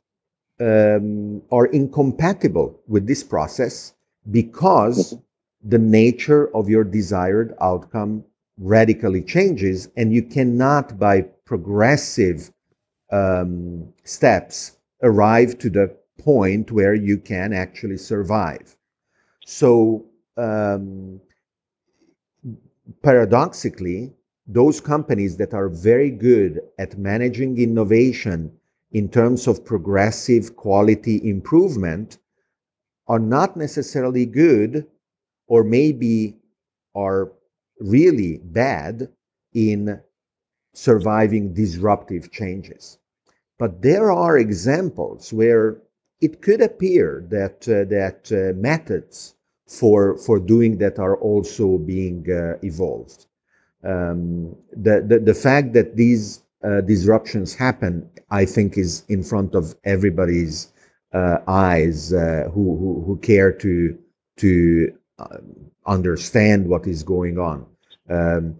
um, 0.60 1.42
are 1.50 1.66
incompatible 1.66 2.80
with 2.88 3.06
this 3.06 3.22
process 3.22 3.92
because 4.30 5.14
the 5.62 5.78
nature 5.78 6.54
of 6.54 6.68
your 6.68 6.84
desired 6.84 7.54
outcome 7.60 8.24
radically 8.58 9.22
changes, 9.22 9.88
and 9.96 10.12
you 10.12 10.22
cannot, 10.22 10.98
by 10.98 11.20
progressive 11.44 12.50
um, 13.10 13.92
steps, 14.04 14.78
arrive 15.02 15.58
to 15.58 15.68
the 15.68 15.94
point 16.18 16.72
where 16.72 16.94
you 16.94 17.18
can 17.18 17.52
actually 17.52 17.98
survive. 17.98 18.76
So, 19.44 20.06
um, 20.36 21.20
paradoxically, 23.02 24.12
those 24.46 24.80
companies 24.80 25.36
that 25.36 25.52
are 25.52 25.68
very 25.68 26.10
good 26.10 26.60
at 26.78 26.96
managing 26.96 27.58
innovation 27.58 28.52
in 28.96 29.10
terms 29.10 29.46
of 29.46 29.62
progressive 29.62 30.56
quality 30.56 31.20
improvement 31.28 32.16
are 33.06 33.18
not 33.18 33.54
necessarily 33.54 34.24
good 34.24 34.86
or 35.48 35.62
maybe 35.62 36.34
are 36.94 37.30
really 37.78 38.38
bad 38.38 39.06
in 39.52 40.00
surviving 40.72 41.52
disruptive 41.52 42.32
changes. 42.32 42.96
But 43.58 43.82
there 43.82 44.10
are 44.10 44.38
examples 44.38 45.30
where 45.30 45.76
it 46.22 46.40
could 46.40 46.62
appear 46.62 47.22
that 47.28 47.68
uh, 47.68 47.84
that 47.98 48.20
uh, 48.32 48.58
methods 48.58 49.34
for 49.66 50.16
for 50.16 50.38
doing 50.38 50.78
that 50.78 50.98
are 50.98 51.18
also 51.18 51.76
being 51.76 52.24
uh, 52.30 52.56
evolved. 52.62 53.26
Um, 53.84 54.56
the, 54.72 55.04
the 55.06 55.18
the 55.18 55.34
fact 55.34 55.74
that 55.74 55.96
these 55.96 56.45
uh, 56.66 56.80
disruptions 56.80 57.54
happen, 57.54 58.08
I 58.30 58.44
think, 58.44 58.76
is 58.76 59.04
in 59.08 59.22
front 59.22 59.54
of 59.54 59.74
everybody's 59.84 60.72
uh, 61.12 61.38
eyes 61.46 62.12
uh, 62.12 62.50
who, 62.52 62.76
who, 62.76 63.04
who 63.06 63.18
care 63.18 63.52
to 63.52 63.98
to 64.38 64.92
understand 65.86 66.68
what 66.68 66.86
is 66.86 67.02
going 67.02 67.38
on. 67.38 67.64
Um, 68.10 68.56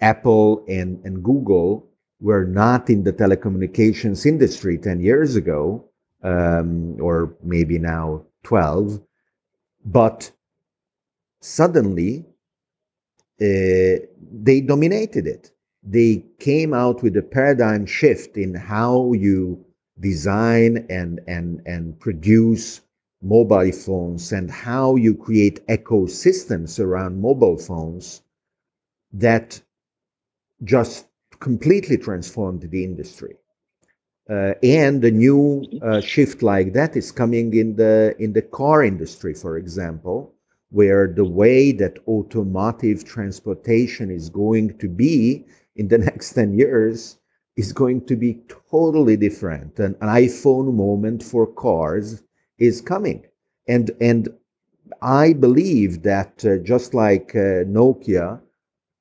Apple 0.00 0.64
and, 0.68 1.04
and 1.04 1.24
Google 1.24 1.88
were 2.20 2.44
not 2.44 2.88
in 2.88 3.02
the 3.02 3.12
telecommunications 3.12 4.26
industry 4.26 4.78
10 4.78 5.00
years 5.00 5.34
ago, 5.34 5.84
um, 6.22 7.00
or 7.00 7.34
maybe 7.42 7.78
now 7.78 8.22
12, 8.44 9.00
but 9.84 10.30
suddenly 11.40 12.24
uh, 13.40 14.06
they 14.30 14.60
dominated 14.60 15.26
it. 15.26 15.50
They 15.88 16.24
came 16.40 16.74
out 16.74 17.02
with 17.02 17.16
a 17.16 17.22
paradigm 17.22 17.86
shift 17.86 18.36
in 18.36 18.54
how 18.54 19.12
you 19.12 19.64
design 20.00 20.84
and, 20.90 21.20
and, 21.28 21.62
and 21.64 21.98
produce 22.00 22.80
mobile 23.22 23.72
phones 23.72 24.32
and 24.32 24.50
how 24.50 24.96
you 24.96 25.14
create 25.14 25.64
ecosystems 25.68 26.80
around 26.80 27.20
mobile 27.20 27.56
phones 27.56 28.22
that 29.12 29.62
just 30.64 31.06
completely 31.38 31.96
transformed 31.96 32.62
the 32.62 32.84
industry. 32.84 33.36
Uh, 34.28 34.54
and 34.64 35.04
a 35.04 35.10
new 35.10 35.64
uh, 35.82 36.00
shift 36.00 36.42
like 36.42 36.72
that 36.72 36.96
is 36.96 37.12
coming 37.12 37.54
in 37.54 37.76
the 37.76 38.12
in 38.18 38.32
the 38.32 38.42
car 38.42 38.82
industry, 38.82 39.32
for 39.32 39.56
example, 39.56 40.34
where 40.70 41.06
the 41.06 41.24
way 41.24 41.70
that 41.70 42.00
automotive 42.08 43.04
transportation 43.04 44.10
is 44.10 44.28
going 44.28 44.76
to 44.78 44.88
be 44.88 45.44
in 45.76 45.88
the 45.88 45.98
next 46.10 46.32
10 46.34 46.58
years 46.58 47.18
is 47.56 47.72
going 47.72 48.04
to 48.06 48.16
be 48.16 48.40
totally 48.70 49.16
different. 49.16 49.78
An, 49.78 49.96
an 50.00 50.08
iPhone 50.08 50.74
moment 50.74 51.22
for 51.22 51.46
cars 51.46 52.22
is 52.58 52.80
coming. 52.80 53.24
And, 53.68 53.90
and 54.00 54.28
I 55.02 55.32
believe 55.32 56.02
that 56.02 56.44
uh, 56.44 56.58
just 56.58 56.94
like 56.94 57.32
uh, 57.34 57.64
Nokia 57.66 58.40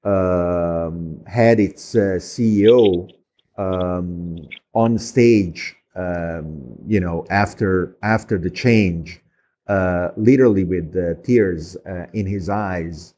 um, 0.03 1.21
had 1.27 1.59
its 1.59 1.95
uh, 1.95 2.19
CEO 2.19 3.09
um, 3.57 4.37
on 4.73 4.97
stage, 4.97 5.75
um, 5.95 6.77
you 6.87 6.99
know, 6.99 7.25
after 7.29 7.97
after 8.03 8.37
the 8.37 8.49
change, 8.49 9.21
uh, 9.67 10.09
literally 10.17 10.63
with 10.63 10.95
uh, 10.95 11.21
tears 11.23 11.77
uh, 11.87 12.07
in 12.13 12.25
his 12.27 12.49
eyes, 12.49 13.13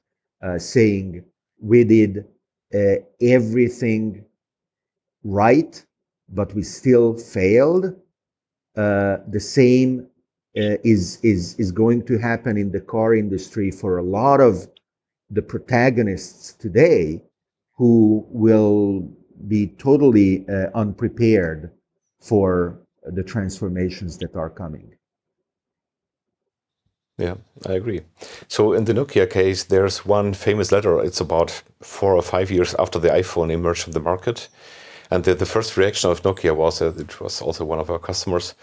saying, 0.58 1.24
"We 1.62 1.84
did 1.84 2.26
uh, 2.74 2.96
everything 3.22 4.26
right, 5.24 5.84
but 6.30 6.54
we 6.54 6.64
still 6.64 7.18
failed." 7.18 7.96
the 8.76 9.40
same 9.40 10.08
is 10.54 11.20
is 11.24 11.56
is 11.60 11.72
going 11.72 12.06
to 12.06 12.18
happen 12.18 12.58
in 12.58 12.72
the 12.72 12.82
car 12.82 13.14
industry 13.14 13.72
for 13.72 13.98
a 13.98 14.04
lot 14.04 14.40
of 14.40 14.68
the 15.30 15.42
protagonists 15.42 16.54
today 16.54 17.22
who 17.76 18.26
will 18.30 19.08
be 19.48 19.68
totally 19.78 20.48
uh, 20.50 20.70
unprepared 20.74 21.72
for 22.20 22.80
the 23.14 23.24
transformations 23.24 24.18
that 24.18 24.36
are 24.36 24.50
coming. 24.50 24.97
Yeah, 27.18 27.36
I 27.66 27.74
agree. 27.74 28.02
So 28.48 28.74
in 28.74 28.86
the 28.86 28.94
Nokia 28.94 29.28
case, 29.30 29.64
there's 29.64 30.06
one 30.06 30.34
famous 30.34 30.72
letter. 30.72 31.04
It's 31.04 31.20
about 31.20 31.64
four 31.82 32.16
or 32.16 32.22
five 32.22 32.52
years 32.52 32.76
after 32.78 33.00
the 33.00 33.10
iPhone 33.10 33.52
emerged 33.52 33.88
on 33.88 33.92
the 33.94 34.00
market. 34.00 34.50
And 35.10 35.24
the, 35.24 35.34
the 35.34 35.46
first 35.46 35.78
reaction 35.78 36.12
of 36.12 36.22
Nokia 36.22 36.56
was, 36.56 36.82
uh, 36.82 36.94
it 36.98 37.20
was 37.20 37.42
also 37.42 37.66
one 37.66 37.80
of 37.80 37.90
our 37.90 37.98
customers, 38.00 38.54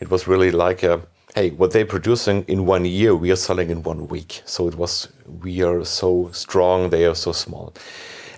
it 0.00 0.10
was 0.10 0.26
really 0.26 0.50
like, 0.50 0.82
a, 0.82 1.00
hey, 1.34 1.50
what 1.50 1.70
they're 1.70 1.86
producing 1.86 2.44
in 2.48 2.66
one 2.66 2.84
year, 2.84 3.14
we 3.14 3.30
are 3.30 3.36
selling 3.36 3.70
in 3.70 3.82
one 3.82 4.08
week. 4.08 4.42
So 4.44 4.68
it 4.68 4.74
was, 4.74 5.08
we 5.40 5.62
are 5.62 5.84
so 5.84 6.30
strong, 6.32 6.90
they 6.90 7.06
are 7.06 7.14
so 7.14 7.32
small. 7.32 7.72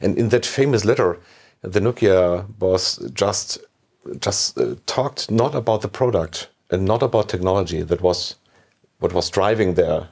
And 0.03 0.17
in 0.19 0.29
that 0.29 0.47
famous 0.47 0.85
letter, 0.85 1.19
the 1.63 1.81
Nokia 1.81 2.47
boss 2.59 2.99
just 3.15 3.59
just 4.21 4.59
uh, 4.59 4.75
talked 4.85 5.31
not 5.31 5.55
about 5.55 5.81
the 5.81 5.89
product 5.89 6.49
and 6.71 6.85
not 6.85 7.03
about 7.03 7.29
technology. 7.29 7.81
That 7.83 8.03
was 8.03 8.37
what 9.05 9.13
was 9.13 9.29
driving 9.29 9.75
their 9.75 10.09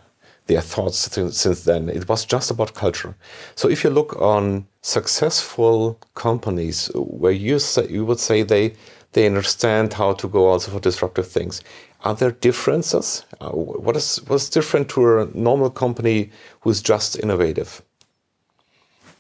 their 0.47 0.61
thoughts 0.61 0.99
since, 1.43 1.65
then. 1.65 1.89
It 1.89 2.09
was 2.09 2.27
just 2.27 2.51
about 2.51 2.75
culture. 2.75 3.15
So 3.55 3.71
if 3.71 3.85
you 3.85 3.91
look 3.91 4.21
on 4.21 4.67
successful 4.83 5.99
companies 6.15 6.91
where 6.95 7.33
you 7.47 7.59
say, 7.59 7.87
you 7.89 8.05
would 8.05 8.21
say 8.21 8.43
they 8.43 8.75
they 9.13 9.27
understand 9.27 9.95
how 9.95 10.13
to 10.21 10.29
go 10.29 10.43
also 10.49 10.71
for 10.73 10.81
disruptive 10.81 11.29
things. 11.37 11.63
Are 12.05 12.15
there 12.15 12.33
differences? 12.33 13.25
Uh, 13.41 13.51
what 13.87 13.97
is 13.97 14.21
what's 14.29 14.51
different 14.51 14.91
to 14.91 15.01
a 15.21 15.27
normal 15.49 15.71
company 15.71 16.31
who's 16.61 16.83
just 16.83 17.19
innovative? 17.25 17.71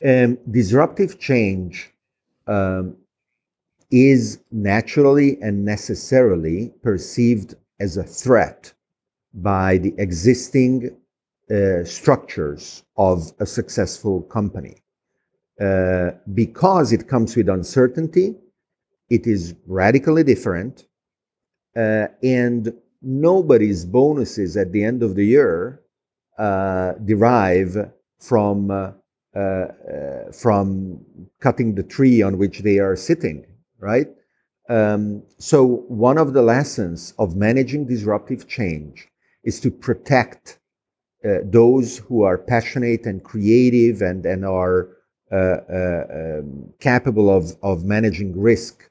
Um, 0.04 0.36
disruptive 0.50 1.18
change 1.18 1.90
um, 2.46 2.96
is 3.90 4.38
naturally 4.50 5.38
and 5.40 5.64
necessarily 5.64 6.72
perceived 6.82 7.54
as 7.80 7.96
a 7.96 8.04
threat 8.04 8.72
by 9.34 9.78
the 9.78 9.94
existing 9.98 10.96
uh, 11.50 11.84
structures 11.84 12.82
of 12.96 13.32
a 13.40 13.46
successful 13.46 14.22
company. 14.22 14.76
Uh, 15.60 16.10
because 16.34 16.92
it 16.92 17.08
comes 17.08 17.36
with 17.36 17.48
uncertainty, 17.48 18.34
it 19.10 19.26
is 19.26 19.54
radically 19.66 20.24
different, 20.24 20.86
uh, 21.76 22.06
and 22.22 22.72
nobody's 23.02 23.84
bonuses 23.84 24.56
at 24.56 24.72
the 24.72 24.82
end 24.82 25.02
of 25.02 25.14
the 25.14 25.24
year 25.24 25.82
uh, 26.38 26.92
derive 27.04 27.90
from 28.18 28.70
uh, 28.70 28.92
uh, 29.38 30.30
from 30.32 31.00
cutting 31.40 31.74
the 31.74 31.82
tree 31.82 32.22
on 32.22 32.38
which 32.38 32.60
they 32.60 32.78
are 32.78 32.96
sitting, 32.96 33.44
right? 33.78 34.08
Um, 34.68 35.22
so 35.38 35.84
one 35.88 36.18
of 36.18 36.32
the 36.32 36.42
lessons 36.42 37.14
of 37.18 37.36
managing 37.36 37.86
disruptive 37.86 38.46
change 38.46 39.08
is 39.44 39.60
to 39.60 39.70
protect 39.70 40.58
uh, 41.24 41.38
those 41.44 41.98
who 41.98 42.22
are 42.22 42.38
passionate 42.38 43.06
and 43.06 43.22
creative 43.22 44.02
and, 44.02 44.26
and 44.26 44.44
are 44.44 44.88
uh, 45.32 45.60
uh, 45.72 46.40
um, 46.40 46.72
capable 46.78 47.30
of, 47.30 47.56
of 47.62 47.84
managing 47.84 48.38
risk, 48.38 48.90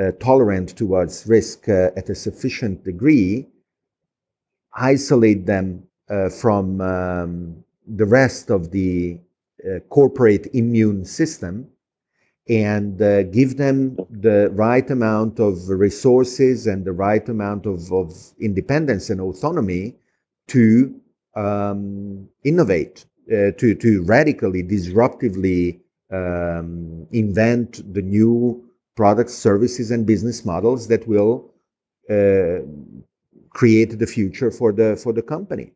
uh, 0.00 0.10
tolerant 0.20 0.70
towards 0.76 1.26
risk 1.26 1.68
at 1.68 2.08
a 2.08 2.14
sufficient 2.14 2.82
degree, 2.82 3.46
isolate 4.74 5.44
them 5.44 5.82
from 6.30 6.80
um, 6.80 7.62
the 7.86 8.06
rest 8.06 8.50
of 8.50 8.70
the 8.70 9.18
uh, 9.64 9.78
corporate 9.90 10.48
immune 10.54 11.04
system 11.04 11.68
and 12.48 13.00
uh, 13.00 13.22
give 13.24 13.56
them 13.56 13.96
the 14.10 14.50
right 14.52 14.90
amount 14.90 15.38
of 15.38 15.68
resources 15.68 16.66
and 16.66 16.84
the 16.84 16.92
right 16.92 17.28
amount 17.28 17.66
of, 17.66 17.92
of 17.92 18.12
independence 18.40 19.10
and 19.10 19.20
autonomy 19.20 19.94
to 20.48 20.94
um, 21.36 22.28
innovate, 22.44 23.06
uh, 23.28 23.52
to, 23.58 23.74
to 23.74 24.02
radically, 24.04 24.62
disruptively 24.62 25.80
um, 26.10 27.06
invent 27.12 27.80
the 27.94 28.02
new 28.02 28.62
products, 28.96 29.34
services, 29.34 29.90
and 29.90 30.06
business 30.06 30.44
models 30.44 30.88
that 30.88 31.06
will 31.08 31.50
uh, 32.10 32.58
create 33.50 33.98
the 33.98 34.06
future 34.06 34.50
for 34.50 34.72
the 34.72 34.96
for 34.96 35.12
the 35.12 35.22
company. 35.22 35.72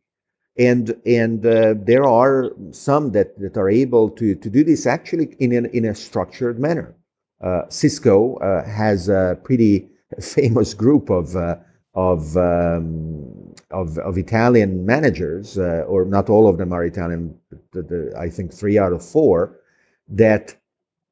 And 0.59 0.99
and 1.05 1.45
uh, 1.45 1.75
there 1.77 2.05
are 2.05 2.51
some 2.71 3.11
that, 3.11 3.37
that 3.39 3.57
are 3.57 3.69
able 3.69 4.09
to, 4.11 4.35
to 4.35 4.49
do 4.49 4.63
this 4.63 4.87
actually 4.87 5.35
in, 5.39 5.51
an, 5.53 5.67
in 5.67 5.85
a 5.85 5.93
structured 5.93 6.59
manner. 6.59 6.95
Uh, 7.41 7.63
Cisco 7.69 8.37
uh, 8.37 8.67
has 8.67 9.09
a 9.09 9.39
pretty 9.43 9.87
famous 10.19 10.73
group 10.73 11.09
of 11.09 11.35
uh, 11.35 11.57
of, 11.97 12.37
um, 12.37 13.55
of, 13.71 13.97
of 13.97 14.19
Italian 14.19 14.85
managers, 14.85 15.57
uh, 15.57 15.83
or 15.87 16.05
not 16.05 16.29
all 16.29 16.47
of 16.47 16.59
them 16.59 16.71
are 16.71 16.85
Italian. 16.85 17.35
The, 17.71 17.81
the, 17.81 18.13
I 18.17 18.29
think 18.29 18.53
three 18.53 18.77
out 18.77 18.93
of 18.93 19.03
four 19.03 19.59
that 20.07 20.55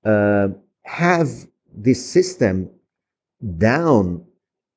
uh, 0.06 0.50
have 0.84 1.28
this 1.76 2.08
system 2.08 2.70
down 3.58 4.24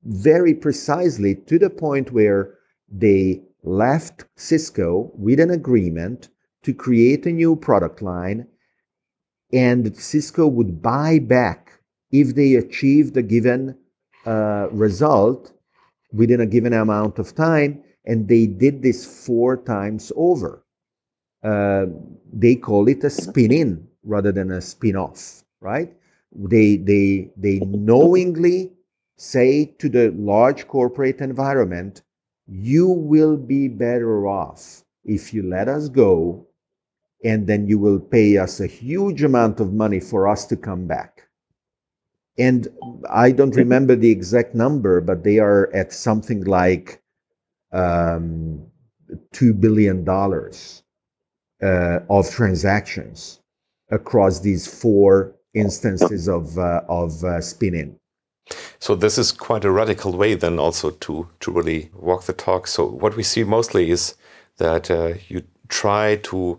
very 0.04 0.54
precisely 0.54 1.34
to 1.34 1.58
the 1.58 1.68
point 1.68 2.10
where 2.10 2.54
they 2.90 3.42
left 3.62 4.24
Cisco 4.36 5.10
with 5.14 5.40
an 5.40 5.50
agreement 5.50 6.28
to 6.62 6.74
create 6.74 7.26
a 7.26 7.32
new 7.32 7.56
product 7.56 8.02
line, 8.02 8.46
and 9.52 9.96
Cisco 9.96 10.46
would 10.46 10.82
buy 10.82 11.18
back 11.18 11.80
if 12.10 12.34
they 12.34 12.54
achieved 12.54 13.16
a 13.16 13.22
given 13.22 13.76
uh, 14.26 14.68
result 14.70 15.52
within 16.12 16.40
a 16.40 16.46
given 16.46 16.72
amount 16.72 17.18
of 17.18 17.34
time. 17.34 17.82
And 18.04 18.28
they 18.28 18.46
did 18.46 18.82
this 18.82 19.26
four 19.26 19.56
times 19.56 20.12
over. 20.16 20.64
Uh, 21.42 21.86
they 22.32 22.54
call 22.54 22.88
it 22.88 23.04
a 23.04 23.10
spin 23.10 23.52
in 23.52 23.86
rather 24.02 24.32
than 24.32 24.50
a 24.50 24.60
spin 24.60 24.96
off, 24.96 25.42
right? 25.60 25.94
They, 26.34 26.76
they, 26.76 27.30
they 27.36 27.58
knowingly 27.60 28.72
say 29.16 29.66
to 29.78 29.88
the 29.88 30.10
large 30.16 30.66
corporate 30.68 31.20
environment, 31.20 32.02
you 32.48 32.88
will 32.88 33.36
be 33.36 33.68
better 33.68 34.26
off 34.26 34.82
if 35.04 35.34
you 35.34 35.42
let 35.42 35.68
us 35.68 35.88
go 35.88 36.46
and 37.24 37.46
then 37.46 37.66
you 37.66 37.78
will 37.78 38.00
pay 38.00 38.38
us 38.38 38.60
a 38.60 38.66
huge 38.66 39.22
amount 39.22 39.60
of 39.60 39.72
money 39.72 40.00
for 40.00 40.28
us 40.28 40.46
to 40.46 40.56
come 40.56 40.86
back. 40.86 41.28
And 42.38 42.68
I 43.10 43.32
don't 43.32 43.56
remember 43.56 43.96
the 43.96 44.10
exact 44.10 44.54
number, 44.54 45.00
but 45.00 45.24
they 45.24 45.40
are 45.40 45.68
at 45.74 45.92
something 45.92 46.44
like 46.44 47.02
um, 47.72 48.64
$2 49.34 49.60
billion 49.60 50.08
uh, 50.08 52.00
of 52.08 52.30
transactions 52.30 53.40
across 53.90 54.40
these 54.40 54.66
four 54.66 55.34
instances 55.54 56.28
of, 56.28 56.56
uh, 56.58 56.82
of 56.88 57.24
uh. 57.24 57.40
So 58.78 58.94
this 58.94 59.18
is 59.18 59.32
quite 59.32 59.64
a 59.64 59.70
radical 59.70 60.12
way 60.16 60.34
then 60.34 60.58
also 60.58 60.90
to 60.90 61.28
to 61.40 61.52
really 61.52 61.90
walk 61.94 62.24
the 62.24 62.32
talk. 62.32 62.66
So 62.66 62.86
what 62.86 63.16
we 63.16 63.22
see 63.22 63.44
mostly 63.44 63.90
is 63.90 64.14
that 64.58 64.90
uh, 64.90 65.14
you 65.28 65.42
try 65.68 66.16
to 66.16 66.58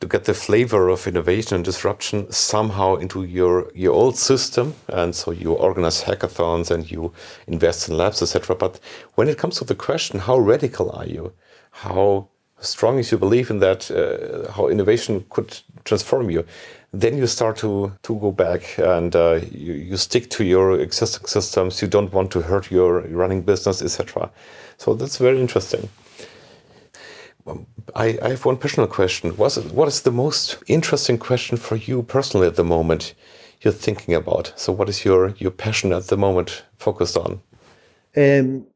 to 0.00 0.06
get 0.06 0.24
the 0.24 0.34
flavor 0.34 0.88
of 0.88 1.06
innovation 1.06 1.56
and 1.56 1.64
disruption 1.64 2.30
somehow 2.32 2.96
into 2.96 3.22
your 3.24 3.70
your 3.74 3.94
old 3.94 4.16
system, 4.16 4.74
and 4.88 5.14
so 5.14 5.30
you 5.30 5.52
organize 5.52 6.04
hackathons 6.04 6.70
and 6.70 6.90
you 6.90 7.12
invest 7.46 7.88
in 7.88 7.96
labs, 7.96 8.22
etc. 8.22 8.56
But 8.56 8.80
when 9.14 9.28
it 9.28 9.38
comes 9.38 9.58
to 9.58 9.64
the 9.64 9.74
question, 9.74 10.20
how 10.20 10.38
radical 10.38 10.90
are 10.92 11.06
you? 11.06 11.32
How 11.70 12.28
strong 12.60 12.98
is 12.98 13.10
your 13.10 13.20
belief 13.20 13.50
in 13.50 13.60
that? 13.60 13.90
Uh, 13.90 14.50
how 14.52 14.68
innovation 14.68 15.24
could 15.28 15.60
transform 15.84 16.30
you? 16.30 16.44
Then 16.92 17.16
you 17.16 17.26
start 17.26 17.56
to 17.58 17.92
to 18.02 18.18
go 18.18 18.32
back 18.32 18.78
and 18.78 19.14
uh, 19.14 19.40
you, 19.50 19.74
you 19.74 19.96
stick 19.96 20.28
to 20.30 20.44
your 20.44 20.80
existing 20.80 21.26
systems. 21.26 21.82
You 21.82 21.88
don't 21.88 22.12
want 22.12 22.30
to 22.32 22.40
hurt 22.40 22.70
your 22.70 23.00
running 23.02 23.42
business, 23.42 23.82
etc. 23.82 24.30
So 24.76 24.94
that's 24.94 25.18
very 25.18 25.40
interesting. 25.40 25.88
Um, 27.46 27.66
I, 27.94 28.18
I 28.22 28.28
have 28.30 28.44
one 28.44 28.56
personal 28.56 28.86
question. 28.88 29.30
What's, 29.36 29.56
what 29.56 29.88
is 29.88 30.02
the 30.02 30.10
most 30.10 30.62
interesting 30.66 31.18
question 31.18 31.56
for 31.56 31.76
you 31.76 32.02
personally 32.02 32.46
at 32.46 32.56
the 32.56 32.64
moment 32.64 33.14
you're 33.62 33.72
thinking 33.72 34.14
about? 34.14 34.52
So, 34.56 34.72
what 34.72 34.88
is 34.88 35.04
your, 35.04 35.30
your 35.38 35.50
passion 35.50 35.92
at 35.92 36.06
the 36.08 36.16
moment 36.16 36.64
focused 36.76 37.16
on? 37.16 37.40
Um, 38.16 38.66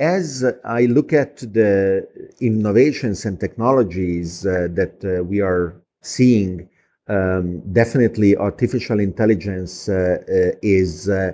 as 0.00 0.44
I 0.64 0.86
look 0.86 1.12
at 1.12 1.38
the 1.38 2.06
innovations 2.40 3.24
and 3.24 3.38
technologies 3.40 4.46
uh, 4.46 4.68
that 4.72 5.04
uh, 5.04 5.24
we 5.24 5.40
are 5.40 5.74
seeing 6.02 6.68
um, 7.08 7.60
definitely 7.72 8.36
artificial 8.36 9.00
intelligence 9.00 9.88
uh, 9.88 10.18
uh, 10.28 10.58
is 10.62 11.08
uh, 11.08 11.32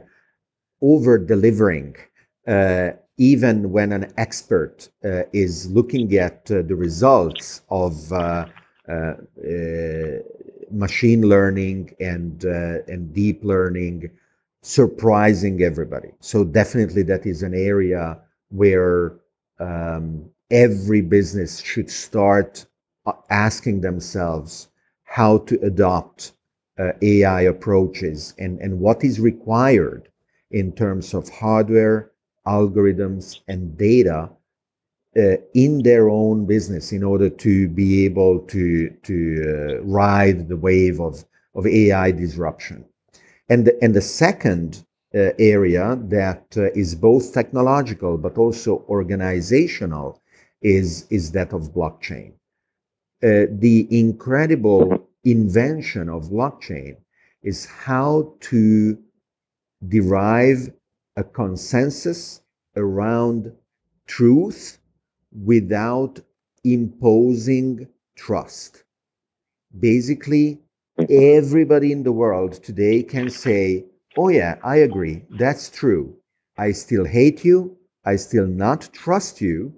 over 0.82 1.18
delivering 1.18 1.96
even 3.16 3.70
when 3.70 3.92
an 3.92 4.12
expert 4.16 4.88
uh, 5.04 5.22
is 5.32 5.70
looking 5.70 6.12
at 6.16 6.50
uh, 6.50 6.62
the 6.62 6.74
results 6.74 7.62
of 7.70 8.12
uh, 8.12 8.46
machine 10.70 11.22
learning 11.22 11.94
and 12.00 12.44
and 12.44 13.14
deep 13.14 13.44
learning, 13.44 14.10
surprising 14.62 15.62
everybody. 15.62 16.10
So 16.20 16.44
definitely 16.44 17.02
that 17.04 17.26
is 17.26 17.42
an 17.42 17.54
area 17.54 18.18
where 18.50 19.14
um, 19.60 20.28
every 20.50 21.00
business 21.00 21.60
should 21.60 21.90
start 21.90 22.66
asking 23.30 23.80
themselves 23.82 24.68
how 25.14 25.38
to 25.38 25.54
adopt 25.62 26.32
uh, 26.76 26.90
AI 27.00 27.42
approaches 27.42 28.34
and, 28.36 28.58
and 28.58 28.80
what 28.80 29.04
is 29.04 29.20
required 29.20 30.08
in 30.50 30.72
terms 30.72 31.14
of 31.14 31.28
hardware, 31.28 32.10
algorithms, 32.48 33.38
and 33.46 33.78
data 33.78 34.28
uh, 35.16 35.36
in 35.54 35.84
their 35.84 36.10
own 36.10 36.44
business 36.46 36.90
in 36.90 37.04
order 37.04 37.30
to 37.30 37.68
be 37.68 38.04
able 38.04 38.40
to, 38.40 38.90
to 39.04 39.16
uh, 39.46 39.82
ride 39.84 40.48
the 40.48 40.56
wave 40.56 41.00
of, 41.00 41.24
of 41.54 41.64
AI 41.64 42.10
disruption. 42.10 42.84
And 43.48 43.68
the, 43.68 43.84
and 43.84 43.94
the 43.94 44.00
second 44.00 44.84
uh, 45.14 45.30
area 45.38 45.96
that 46.08 46.44
uh, 46.56 46.72
is 46.72 46.96
both 46.96 47.32
technological 47.32 48.18
but 48.18 48.36
also 48.36 48.84
organizational 48.88 50.20
is, 50.60 51.06
is 51.08 51.30
that 51.30 51.52
of 51.52 51.72
blockchain. 51.72 52.32
Uh, 53.24 53.46
the 53.50 53.88
incredible 53.90 55.08
invention 55.24 56.10
of 56.10 56.24
blockchain 56.24 56.94
is 57.42 57.64
how 57.64 58.34
to 58.40 58.98
derive 59.88 60.70
a 61.16 61.24
consensus 61.24 62.42
around 62.76 63.50
truth 64.06 64.78
without 65.44 66.20
imposing 66.64 67.88
trust. 68.14 68.84
Basically, 69.80 70.60
everybody 71.08 71.92
in 71.92 72.02
the 72.02 72.12
world 72.12 72.52
today 72.62 73.02
can 73.02 73.30
say, 73.30 73.86
Oh, 74.18 74.28
yeah, 74.28 74.58
I 74.62 74.76
agree. 74.76 75.24
That's 75.30 75.70
true. 75.70 76.14
I 76.58 76.72
still 76.72 77.06
hate 77.06 77.44
you. 77.44 77.78
I 78.04 78.16
still 78.16 78.46
not 78.46 78.90
trust 78.92 79.40
you. 79.40 79.74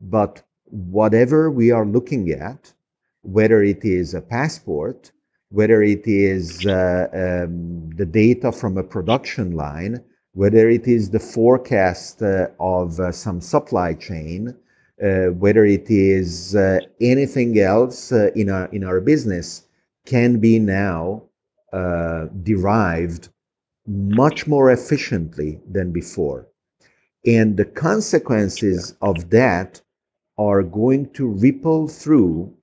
But 0.00 0.42
whatever 0.66 1.50
we 1.50 1.72
are 1.72 1.86
looking 1.86 2.30
at, 2.30 2.72
whether 3.26 3.62
it 3.62 3.84
is 3.84 4.14
a 4.14 4.20
passport, 4.20 5.10
whether 5.50 5.82
it 5.82 6.06
is 6.06 6.66
uh, 6.66 7.06
um, 7.12 7.90
the 7.96 8.06
data 8.06 8.52
from 8.52 8.78
a 8.78 8.82
production 8.82 9.52
line, 9.52 10.02
whether 10.32 10.68
it 10.68 10.86
is 10.86 11.10
the 11.10 11.18
forecast 11.18 12.22
uh, 12.22 12.48
of 12.60 13.00
uh, 13.00 13.10
some 13.10 13.40
supply 13.40 13.94
chain, 13.94 14.54
uh, 15.02 15.26
whether 15.26 15.64
it 15.64 15.90
is 15.90 16.54
uh, 16.54 16.78
anything 17.00 17.58
else 17.58 18.12
uh, 18.12 18.30
in, 18.34 18.50
our, 18.50 18.66
in 18.66 18.84
our 18.84 19.00
business, 19.00 19.66
can 20.04 20.38
be 20.38 20.58
now 20.58 21.22
derived 22.42 23.28
much 23.86 24.46
more 24.46 24.70
efficiently 24.70 25.60
than 25.70 25.92
before. 25.92 26.46
And 27.26 27.56
the 27.56 27.66
consequences 27.66 28.94
of 29.02 29.30
that 29.30 29.82
are 30.38 30.62
going 30.62 31.10
to 31.14 31.26
ripple 31.26 31.88
through 31.88 32.54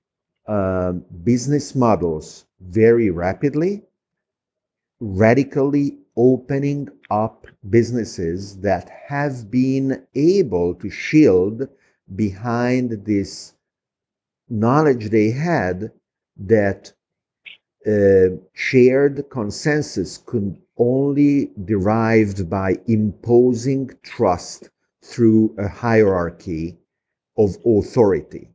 uh, 0.46 0.92
business 1.22 1.74
models 1.74 2.46
very 2.60 3.10
rapidly, 3.10 3.82
radically 5.00 5.98
opening 6.16 6.88
up 7.10 7.46
businesses 7.70 8.56
that 8.58 8.88
have 8.88 9.50
been 9.50 10.06
able 10.14 10.74
to 10.74 10.88
shield 10.90 11.68
behind 12.14 12.90
this 13.04 13.54
knowledge 14.48 15.10
they 15.10 15.30
had 15.30 15.90
that 16.36 16.92
uh, 17.86 18.36
shared 18.52 19.28
consensus 19.30 20.18
could 20.18 20.56
only 20.76 21.50
derived 21.64 22.48
by 22.48 22.76
imposing 22.86 23.90
trust 24.02 24.70
through 25.02 25.54
a 25.58 25.68
hierarchy 25.68 26.76
of 27.36 27.56
authority. 27.64 28.48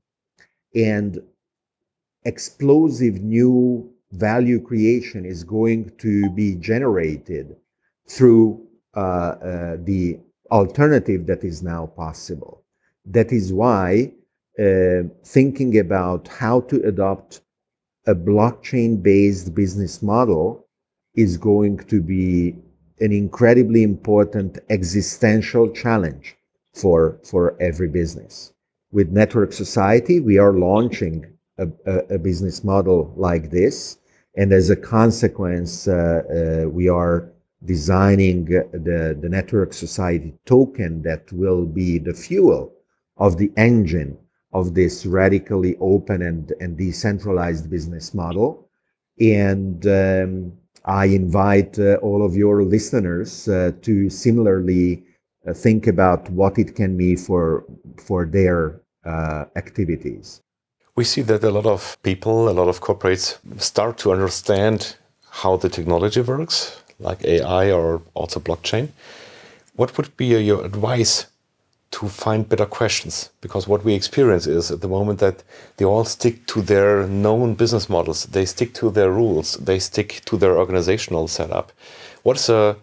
And 0.76 1.22
explosive 2.26 3.22
new 3.22 3.90
value 4.12 4.60
creation 4.60 5.26
is 5.26 5.44
going 5.44 5.92
to 5.98 6.30
be 6.32 6.56
generated 6.56 7.56
through 8.08 8.66
uh, 8.96 9.00
uh, 9.00 9.78
the 9.84 10.20
alternative 10.52 11.28
that 11.28 11.44
is 11.44 11.62
now 11.62 11.86
possible. 11.86 12.64
That 13.06 13.32
is 13.32 13.54
why 13.54 14.12
uh, 14.60 15.04
thinking 15.24 15.78
about 15.78 16.28
how 16.28 16.62
to 16.62 16.82
adopt 16.84 17.42
a 18.08 18.16
blockchain 18.16 19.02
based 19.02 19.54
business 19.54 20.02
model 20.02 20.68
is 21.16 21.38
going 21.38 21.78
to 21.78 22.02
be 22.02 22.56
an 23.00 23.12
incredibly 23.12 23.84
important 23.84 24.60
existential 24.70 25.70
challenge 25.70 26.36
for, 26.74 27.20
for 27.24 27.56
every 27.62 27.88
business. 27.88 28.54
With 28.92 29.12
Network 29.12 29.54
Society, 29.54 30.20
we 30.20 30.38
are 30.38 30.54
launching 30.54 31.26
a, 31.60 32.16
a, 32.16 32.20
business 32.20 32.64
model 32.64 33.14
like 33.16 33.50
this. 33.50 33.98
And 34.36 34.54
as 34.54 34.70
a 34.70 34.76
consequence, 34.76 35.88
uh, 35.88 35.94
uh, 36.66 36.70
we 36.70 36.88
are 36.88 37.32
designing 37.66 38.46
the, 38.46 39.18
the 39.22 39.30
Network 39.30 39.74
Society 39.74 40.34
token 40.46 41.02
that 41.02 41.32
will 41.34 41.66
be 41.66 41.98
the 41.98 42.14
fuel 42.14 42.74
of 43.18 43.38
the 43.38 43.52
engine 43.58 44.18
of 44.54 44.74
this 44.74 45.06
radically 45.06 45.76
open 45.80 46.22
and, 46.22 46.54
and 46.60 46.78
decentralized 46.78 47.70
business 47.70 48.14
model. 48.14 48.70
And 49.20 49.86
um, 49.88 50.54
I 50.86 51.06
invite 51.06 51.78
uh, 51.78 51.96
all 52.02 52.26
of 52.26 52.36
your 52.36 52.64
listeners 52.64 53.48
uh, 53.48 53.74
to 53.82 54.10
similarly 54.10 55.04
uh, 55.48 55.54
think 55.54 55.88
about 55.88 56.30
what 56.30 56.58
it 56.58 56.76
can 56.76 56.96
be 56.98 57.16
for, 57.16 57.66
for 57.98 58.26
their 58.26 58.82
uh, 59.06 59.46
activities. 59.56 60.42
We 61.00 61.06
see 61.06 61.22
that 61.22 61.46
a 61.46 61.50
lot 61.50 61.66
of 61.66 61.98
people, 62.04 62.50
a 62.50 62.56
lot 62.60 62.68
of 62.68 62.82
corporates 62.82 63.38
start 63.58 63.98
to 64.00 64.12
understand 64.12 64.98
how 65.32 65.56
the 65.56 65.70
technology 65.70 66.20
works, 66.20 66.84
like 67.00 67.24
AI 67.24 67.72
or 67.72 68.02
also 68.16 68.42
blockchain. 68.42 68.90
What 69.78 69.96
would 69.96 70.18
be 70.18 70.26
your 70.26 70.66
advice 70.66 71.28
to 71.92 72.10
find 72.10 72.50
better 72.50 72.66
questions? 72.66 73.30
Because 73.40 73.66
what 73.66 73.86
we 73.86 73.94
experience 73.94 74.46
is 74.46 74.72
at 74.72 74.82
the 74.82 74.90
moment 74.90 75.20
that 75.20 75.42
they 75.78 75.86
all 75.86 76.04
stick 76.04 76.46
to 76.48 76.62
their 76.62 77.08
known 77.08 77.56
business 77.56 77.88
models. 77.88 78.26
They 78.26 78.44
stick 78.44 78.74
to 78.74 78.92
their 78.92 79.10
rules. 79.10 79.54
They 79.54 79.80
stick 79.80 80.22
to 80.26 80.36
their 80.36 80.58
organizational 80.58 81.30
setup. 81.30 81.72
What's 82.24 82.50
a, 82.50 82.76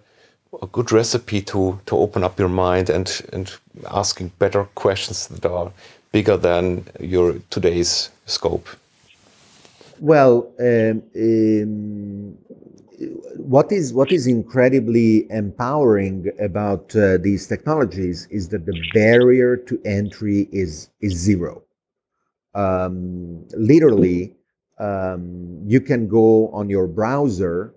a 0.63 0.67
good 0.69 0.91
recipe 0.91 1.43
to 1.43 1.79
to 1.85 1.97
open 1.99 2.25
up 2.25 2.39
your 2.39 2.49
mind 2.49 2.89
and 2.89 3.09
and 3.35 3.47
asking 3.91 4.33
better 4.39 4.65
questions 4.75 5.27
that 5.29 5.45
are 5.45 5.71
bigger 6.17 6.39
than 6.49 6.65
your 7.15 7.29
today's 7.51 7.93
scope 8.27 8.69
well 10.01 10.35
um, 10.61 11.03
um, 11.17 12.37
what 13.37 13.71
is 13.71 13.93
what 13.93 14.11
is 14.11 14.27
incredibly 14.27 15.31
empowering 15.31 16.31
about 16.41 16.95
uh, 16.97 17.19
these 17.19 17.47
technologies 17.47 18.27
is 18.31 18.49
that 18.49 18.67
the 18.67 18.79
barrier 18.95 19.57
to 19.57 19.81
entry 19.85 20.49
is 20.53 20.91
is 21.01 21.13
zero. 21.13 21.63
Um, 22.55 23.47
literally, 23.55 24.35
um, 24.79 25.61
you 25.67 25.81
can 25.81 26.09
go 26.09 26.49
on 26.49 26.71
your 26.71 26.87
browser 26.87 27.75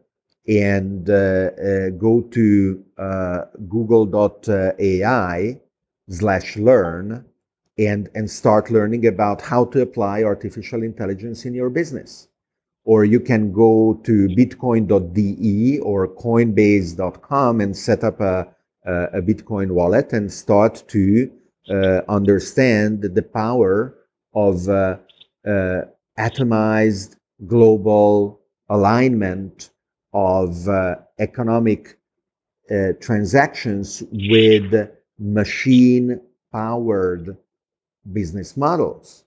and 0.47 1.09
uh, 1.09 1.13
uh, 1.13 1.89
go 1.89 2.21
to 2.31 2.83
uh, 2.97 3.41
google.ai 3.67 5.59
slash 6.09 6.57
learn 6.57 7.25
and 7.79 8.09
and 8.13 8.29
start 8.29 8.69
learning 8.69 9.07
about 9.07 9.41
how 9.41 9.65
to 9.65 9.81
apply 9.81 10.23
artificial 10.23 10.83
intelligence 10.83 11.45
in 11.45 11.53
your 11.53 11.69
business. 11.69 12.27
Or 12.83 13.05
you 13.05 13.19
can 13.19 13.51
go 13.51 13.99
to 14.03 14.27
bitcoin.de 14.27 15.79
or 15.79 16.07
coinbase.com 16.07 17.61
and 17.61 17.77
set 17.77 18.03
up 18.03 18.19
a, 18.19 18.47
a, 18.85 19.21
Bitcoin 19.21 19.71
wallet 19.71 20.11
and 20.11 20.31
start 20.31 20.83
to 20.87 21.31
uh, 21.69 22.01
understand 22.07 23.01
the 23.01 23.21
power 23.21 23.95
of 24.33 24.67
uh, 24.67 24.97
uh, 25.45 25.81
atomized 26.17 27.15
global 27.45 28.39
alignment 28.69 29.69
of 30.13 30.67
uh, 30.67 30.95
economic 31.19 31.97
uh, 32.71 32.93
transactions 32.99 34.03
with 34.11 34.89
machine 35.19 36.19
powered 36.51 37.37
business 38.13 38.57
models. 38.57 39.23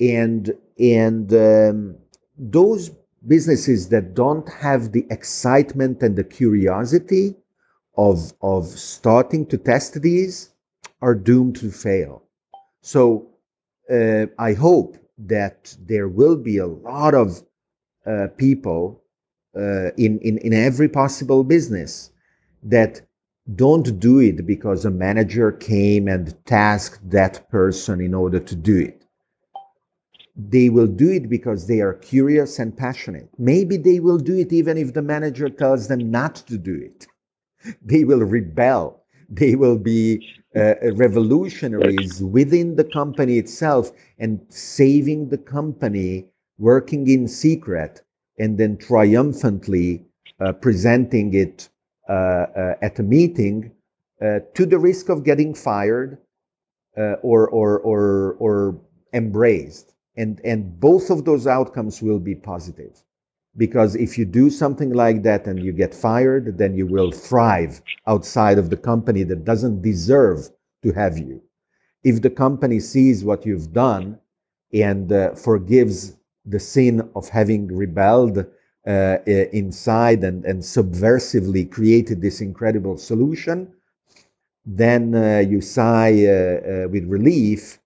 And, 0.00 0.54
and 0.78 1.32
um, 1.32 1.96
those 2.36 2.90
businesses 3.26 3.88
that 3.88 4.14
don't 4.14 4.48
have 4.52 4.92
the 4.92 5.06
excitement 5.10 6.02
and 6.02 6.16
the 6.16 6.24
curiosity 6.24 7.34
of, 7.96 8.32
of 8.42 8.66
starting 8.66 9.46
to 9.46 9.58
test 9.58 10.02
these 10.02 10.50
are 11.00 11.14
doomed 11.14 11.56
to 11.56 11.70
fail. 11.70 12.22
So 12.82 13.28
uh, 13.90 14.26
I 14.38 14.52
hope 14.52 14.96
that 15.18 15.76
there 15.80 16.08
will 16.08 16.36
be 16.36 16.58
a 16.58 16.66
lot 16.66 17.14
of 17.14 17.42
uh, 18.06 18.28
people 18.36 19.02
uh, 19.56 19.90
in, 19.96 20.18
in, 20.20 20.38
in 20.38 20.52
every 20.52 20.88
possible 20.88 21.42
business 21.42 22.10
that 22.62 23.00
don't 23.54 24.00
do 24.00 24.18
it 24.18 24.46
because 24.46 24.84
a 24.84 24.90
manager 24.90 25.52
came 25.52 26.08
and 26.08 26.34
tasked 26.46 27.08
that 27.10 27.48
person 27.50 28.00
in 28.00 28.14
order 28.14 28.40
to 28.40 28.56
do 28.56 28.78
it 28.78 29.06
they 30.36 30.68
will 30.68 30.86
do 30.86 31.10
it 31.10 31.28
because 31.28 31.66
they 31.66 31.80
are 31.80 31.94
curious 31.94 32.58
and 32.58 32.76
passionate. 32.76 33.28
Maybe 33.38 33.76
they 33.78 34.00
will 34.00 34.18
do 34.18 34.36
it 34.36 34.52
even 34.52 34.76
if 34.76 34.92
the 34.92 35.02
manager 35.02 35.48
tells 35.48 35.88
them 35.88 36.10
not 36.10 36.36
to 36.48 36.58
do 36.58 36.76
it. 36.76 37.06
They 37.82 38.04
will 38.04 38.20
rebel. 38.20 39.02
They 39.30 39.56
will 39.56 39.78
be 39.78 40.24
uh, 40.54 40.74
revolutionaries 40.92 42.22
within 42.22 42.76
the 42.76 42.84
company 42.84 43.38
itself 43.38 43.92
and 44.18 44.40
saving 44.50 45.30
the 45.30 45.38
company, 45.38 46.26
working 46.58 47.08
in 47.08 47.28
secret, 47.28 48.02
and 48.38 48.58
then 48.58 48.76
triumphantly 48.78 50.06
uh, 50.40 50.52
presenting 50.52 51.34
it 51.34 51.68
at 52.08 52.98
a 52.98 53.02
meeting 53.02 53.72
uh, 54.22 54.40
to 54.54 54.64
the 54.64 54.78
risk 54.78 55.08
of 55.08 55.24
getting 55.24 55.54
fired 55.54 56.18
uh, 56.96 57.14
or, 57.22 57.48
or, 57.48 57.78
or, 57.80 58.36
or 58.38 58.80
embraced. 59.12 59.92
And 60.16 60.40
and 60.44 60.80
both 60.80 61.10
of 61.10 61.26
those 61.26 61.46
outcomes 61.46 62.00
will 62.00 62.18
be 62.18 62.34
positive. 62.34 63.02
Because 63.56 63.94
if 63.94 64.16
you 64.18 64.24
do 64.24 64.48
something 64.48 64.92
like 64.92 65.22
that 65.24 65.46
and 65.46 65.62
you 65.62 65.72
get 65.72 65.94
fired 65.94 66.58
then 66.58 66.74
you 66.74 66.86
will 66.86 67.10
thrive 67.10 67.82
outside 68.06 68.58
of 68.58 68.70
the 68.70 68.76
company 68.76 69.22
that 69.24 69.44
doesn't 69.44 69.82
deserve 69.82 70.48
to 70.82 70.92
have 70.92 71.18
you. 71.18 71.42
If 72.04 72.22
the 72.22 72.30
company 72.30 72.80
sees 72.80 73.24
what 73.24 73.44
you've 73.44 73.72
done 73.72 74.18
and 74.72 75.12
uh, 75.12 75.34
forgives 75.34 76.16
the 76.44 76.60
sin 76.60 77.10
of 77.14 77.28
having 77.28 77.66
rebelled 77.66 78.46
uh, 78.86 79.18
inside 79.52 80.22
and, 80.24 80.44
and 80.44 80.62
subversively 80.62 81.70
created 81.70 82.22
this 82.22 82.40
incredible 82.40 82.96
solution, 82.96 83.72
then 84.66 85.14
uh, 85.14 85.38
you 85.38 85.60
sigh 85.60 86.24
uh, 86.26 86.84
uh, 86.84 86.88
with 86.88 87.04
relief 87.06 87.78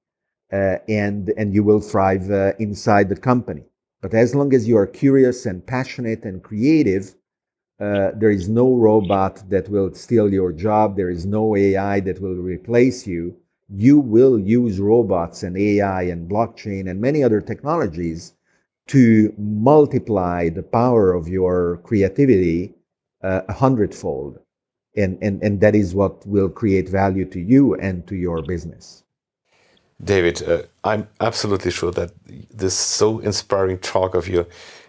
uh, 0.53 0.77
and 0.89 1.31
and 1.37 1.55
you 1.55 1.63
will 1.63 1.81
thrive 1.81 2.31
inside 2.59 3.09
the 3.09 3.17
company. 3.17 3.65
But 4.03 4.15
as 4.15 4.35
long 4.35 4.55
as 4.55 4.67
you 4.67 4.77
are 4.79 4.87
curious 4.87 5.47
and 5.47 5.65
passionate 5.67 6.25
and 6.25 6.43
creative, 6.43 7.15
there 7.79 8.31
is 8.31 8.49
no 8.49 8.75
robot 8.77 9.43
that 9.51 9.69
will 9.69 9.93
steal 9.95 10.33
your 10.33 10.53
job. 10.53 10.97
There 10.97 11.11
is 11.11 11.27
no 11.27 11.57
AI 11.57 12.01
that 12.01 12.21
will 12.21 12.37
replace 12.37 13.07
you. 13.07 13.37
You 13.69 14.01
will 14.01 14.39
use 14.39 14.81
robots 14.81 15.43
and 15.43 15.57
AI 15.57 16.03
and 16.05 16.31
blockchain 16.31 16.91
and 16.91 17.01
many 17.01 17.23
other 17.23 17.41
technologies 17.41 18.35
to 18.91 19.33
multiply 19.39 20.49
the 20.49 20.65
power 20.65 21.13
of 21.13 21.29
your 21.29 21.81
creativity 21.85 22.75
uh, 23.23 23.43
a 23.49 23.53
hundredfold. 23.53 24.39
And, 24.97 25.17
and, 25.23 25.41
and 25.45 25.61
that 25.61 25.77
is 25.77 25.95
what 25.95 26.27
will 26.27 26.49
create 26.49 26.89
value 26.89 27.25
to 27.27 27.41
you 27.41 27.75
and 27.77 28.05
to 28.09 28.17
your 28.17 28.43
business. 28.43 29.05
David, 30.03 30.43
uh, 30.43 30.63
I'm 30.83 31.07
absolutely 31.21 31.71
sure 31.71 31.93
that 31.93 32.11
this 32.53 32.75
so 32.75 33.21
inspiring 33.21 33.79
talk 33.79 34.15
of 34.17 34.27
you 34.27 34.45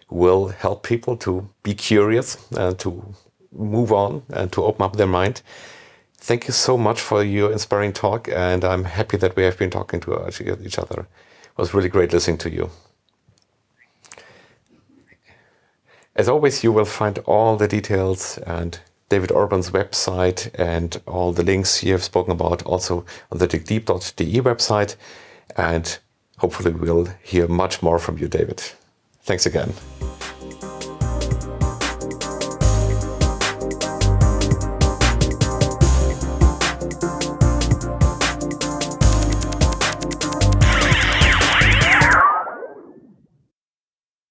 will 0.09 0.47
help 0.47 0.81
people 0.81 1.15
to 1.17 1.47
be 1.61 1.75
curious 1.75 2.37
and 2.57 2.79
to 2.79 3.03
move 3.51 3.91
on 3.91 4.23
and 4.33 4.51
to 4.53 4.63
open 4.63 4.83
up 4.83 4.95
their 4.95 5.07
mind. 5.07 5.43
Thank 6.17 6.47
you 6.47 6.53
so 6.53 6.75
much 6.75 6.99
for 7.01 7.23
your 7.23 7.51
inspiring 7.51 7.93
talk, 7.93 8.29
and 8.29 8.63
I'm 8.63 8.85
happy 8.85 9.17
that 9.17 9.35
we 9.35 9.43
have 9.43 9.57
been 9.57 9.69
talking 9.69 9.99
to 10.01 10.27
each 10.65 10.79
other. 10.79 11.01
It 11.01 11.57
was 11.57 11.73
really 11.73 11.89
great 11.89 12.13
listening 12.13 12.37
to 12.39 12.49
you. 12.49 12.69
As 16.15 16.27
always, 16.27 16.63
you 16.63 16.71
will 16.71 16.85
find 16.85 17.19
all 17.19 17.55
the 17.55 17.67
details 17.67 18.37
and 18.39 18.79
David 19.09 19.31
Orban's 19.31 19.71
website 19.71 20.49
and 20.55 21.01
all 21.05 21.31
the 21.31 21.43
links 21.43 21.83
you 21.83 21.93
have 21.93 22.03
spoken 22.03 22.31
about 22.31 22.63
also 22.63 23.05
on 23.31 23.37
the 23.37 23.47
digdeep.de 23.47 24.41
website. 24.41 24.95
And 25.55 25.97
hopefully, 26.37 26.73
we'll 26.73 27.07
hear 27.23 27.47
much 27.47 27.81
more 27.81 27.99
from 27.99 28.17
you, 28.17 28.27
David. 28.27 28.61
Thanks 29.23 29.45
again. 29.45 29.73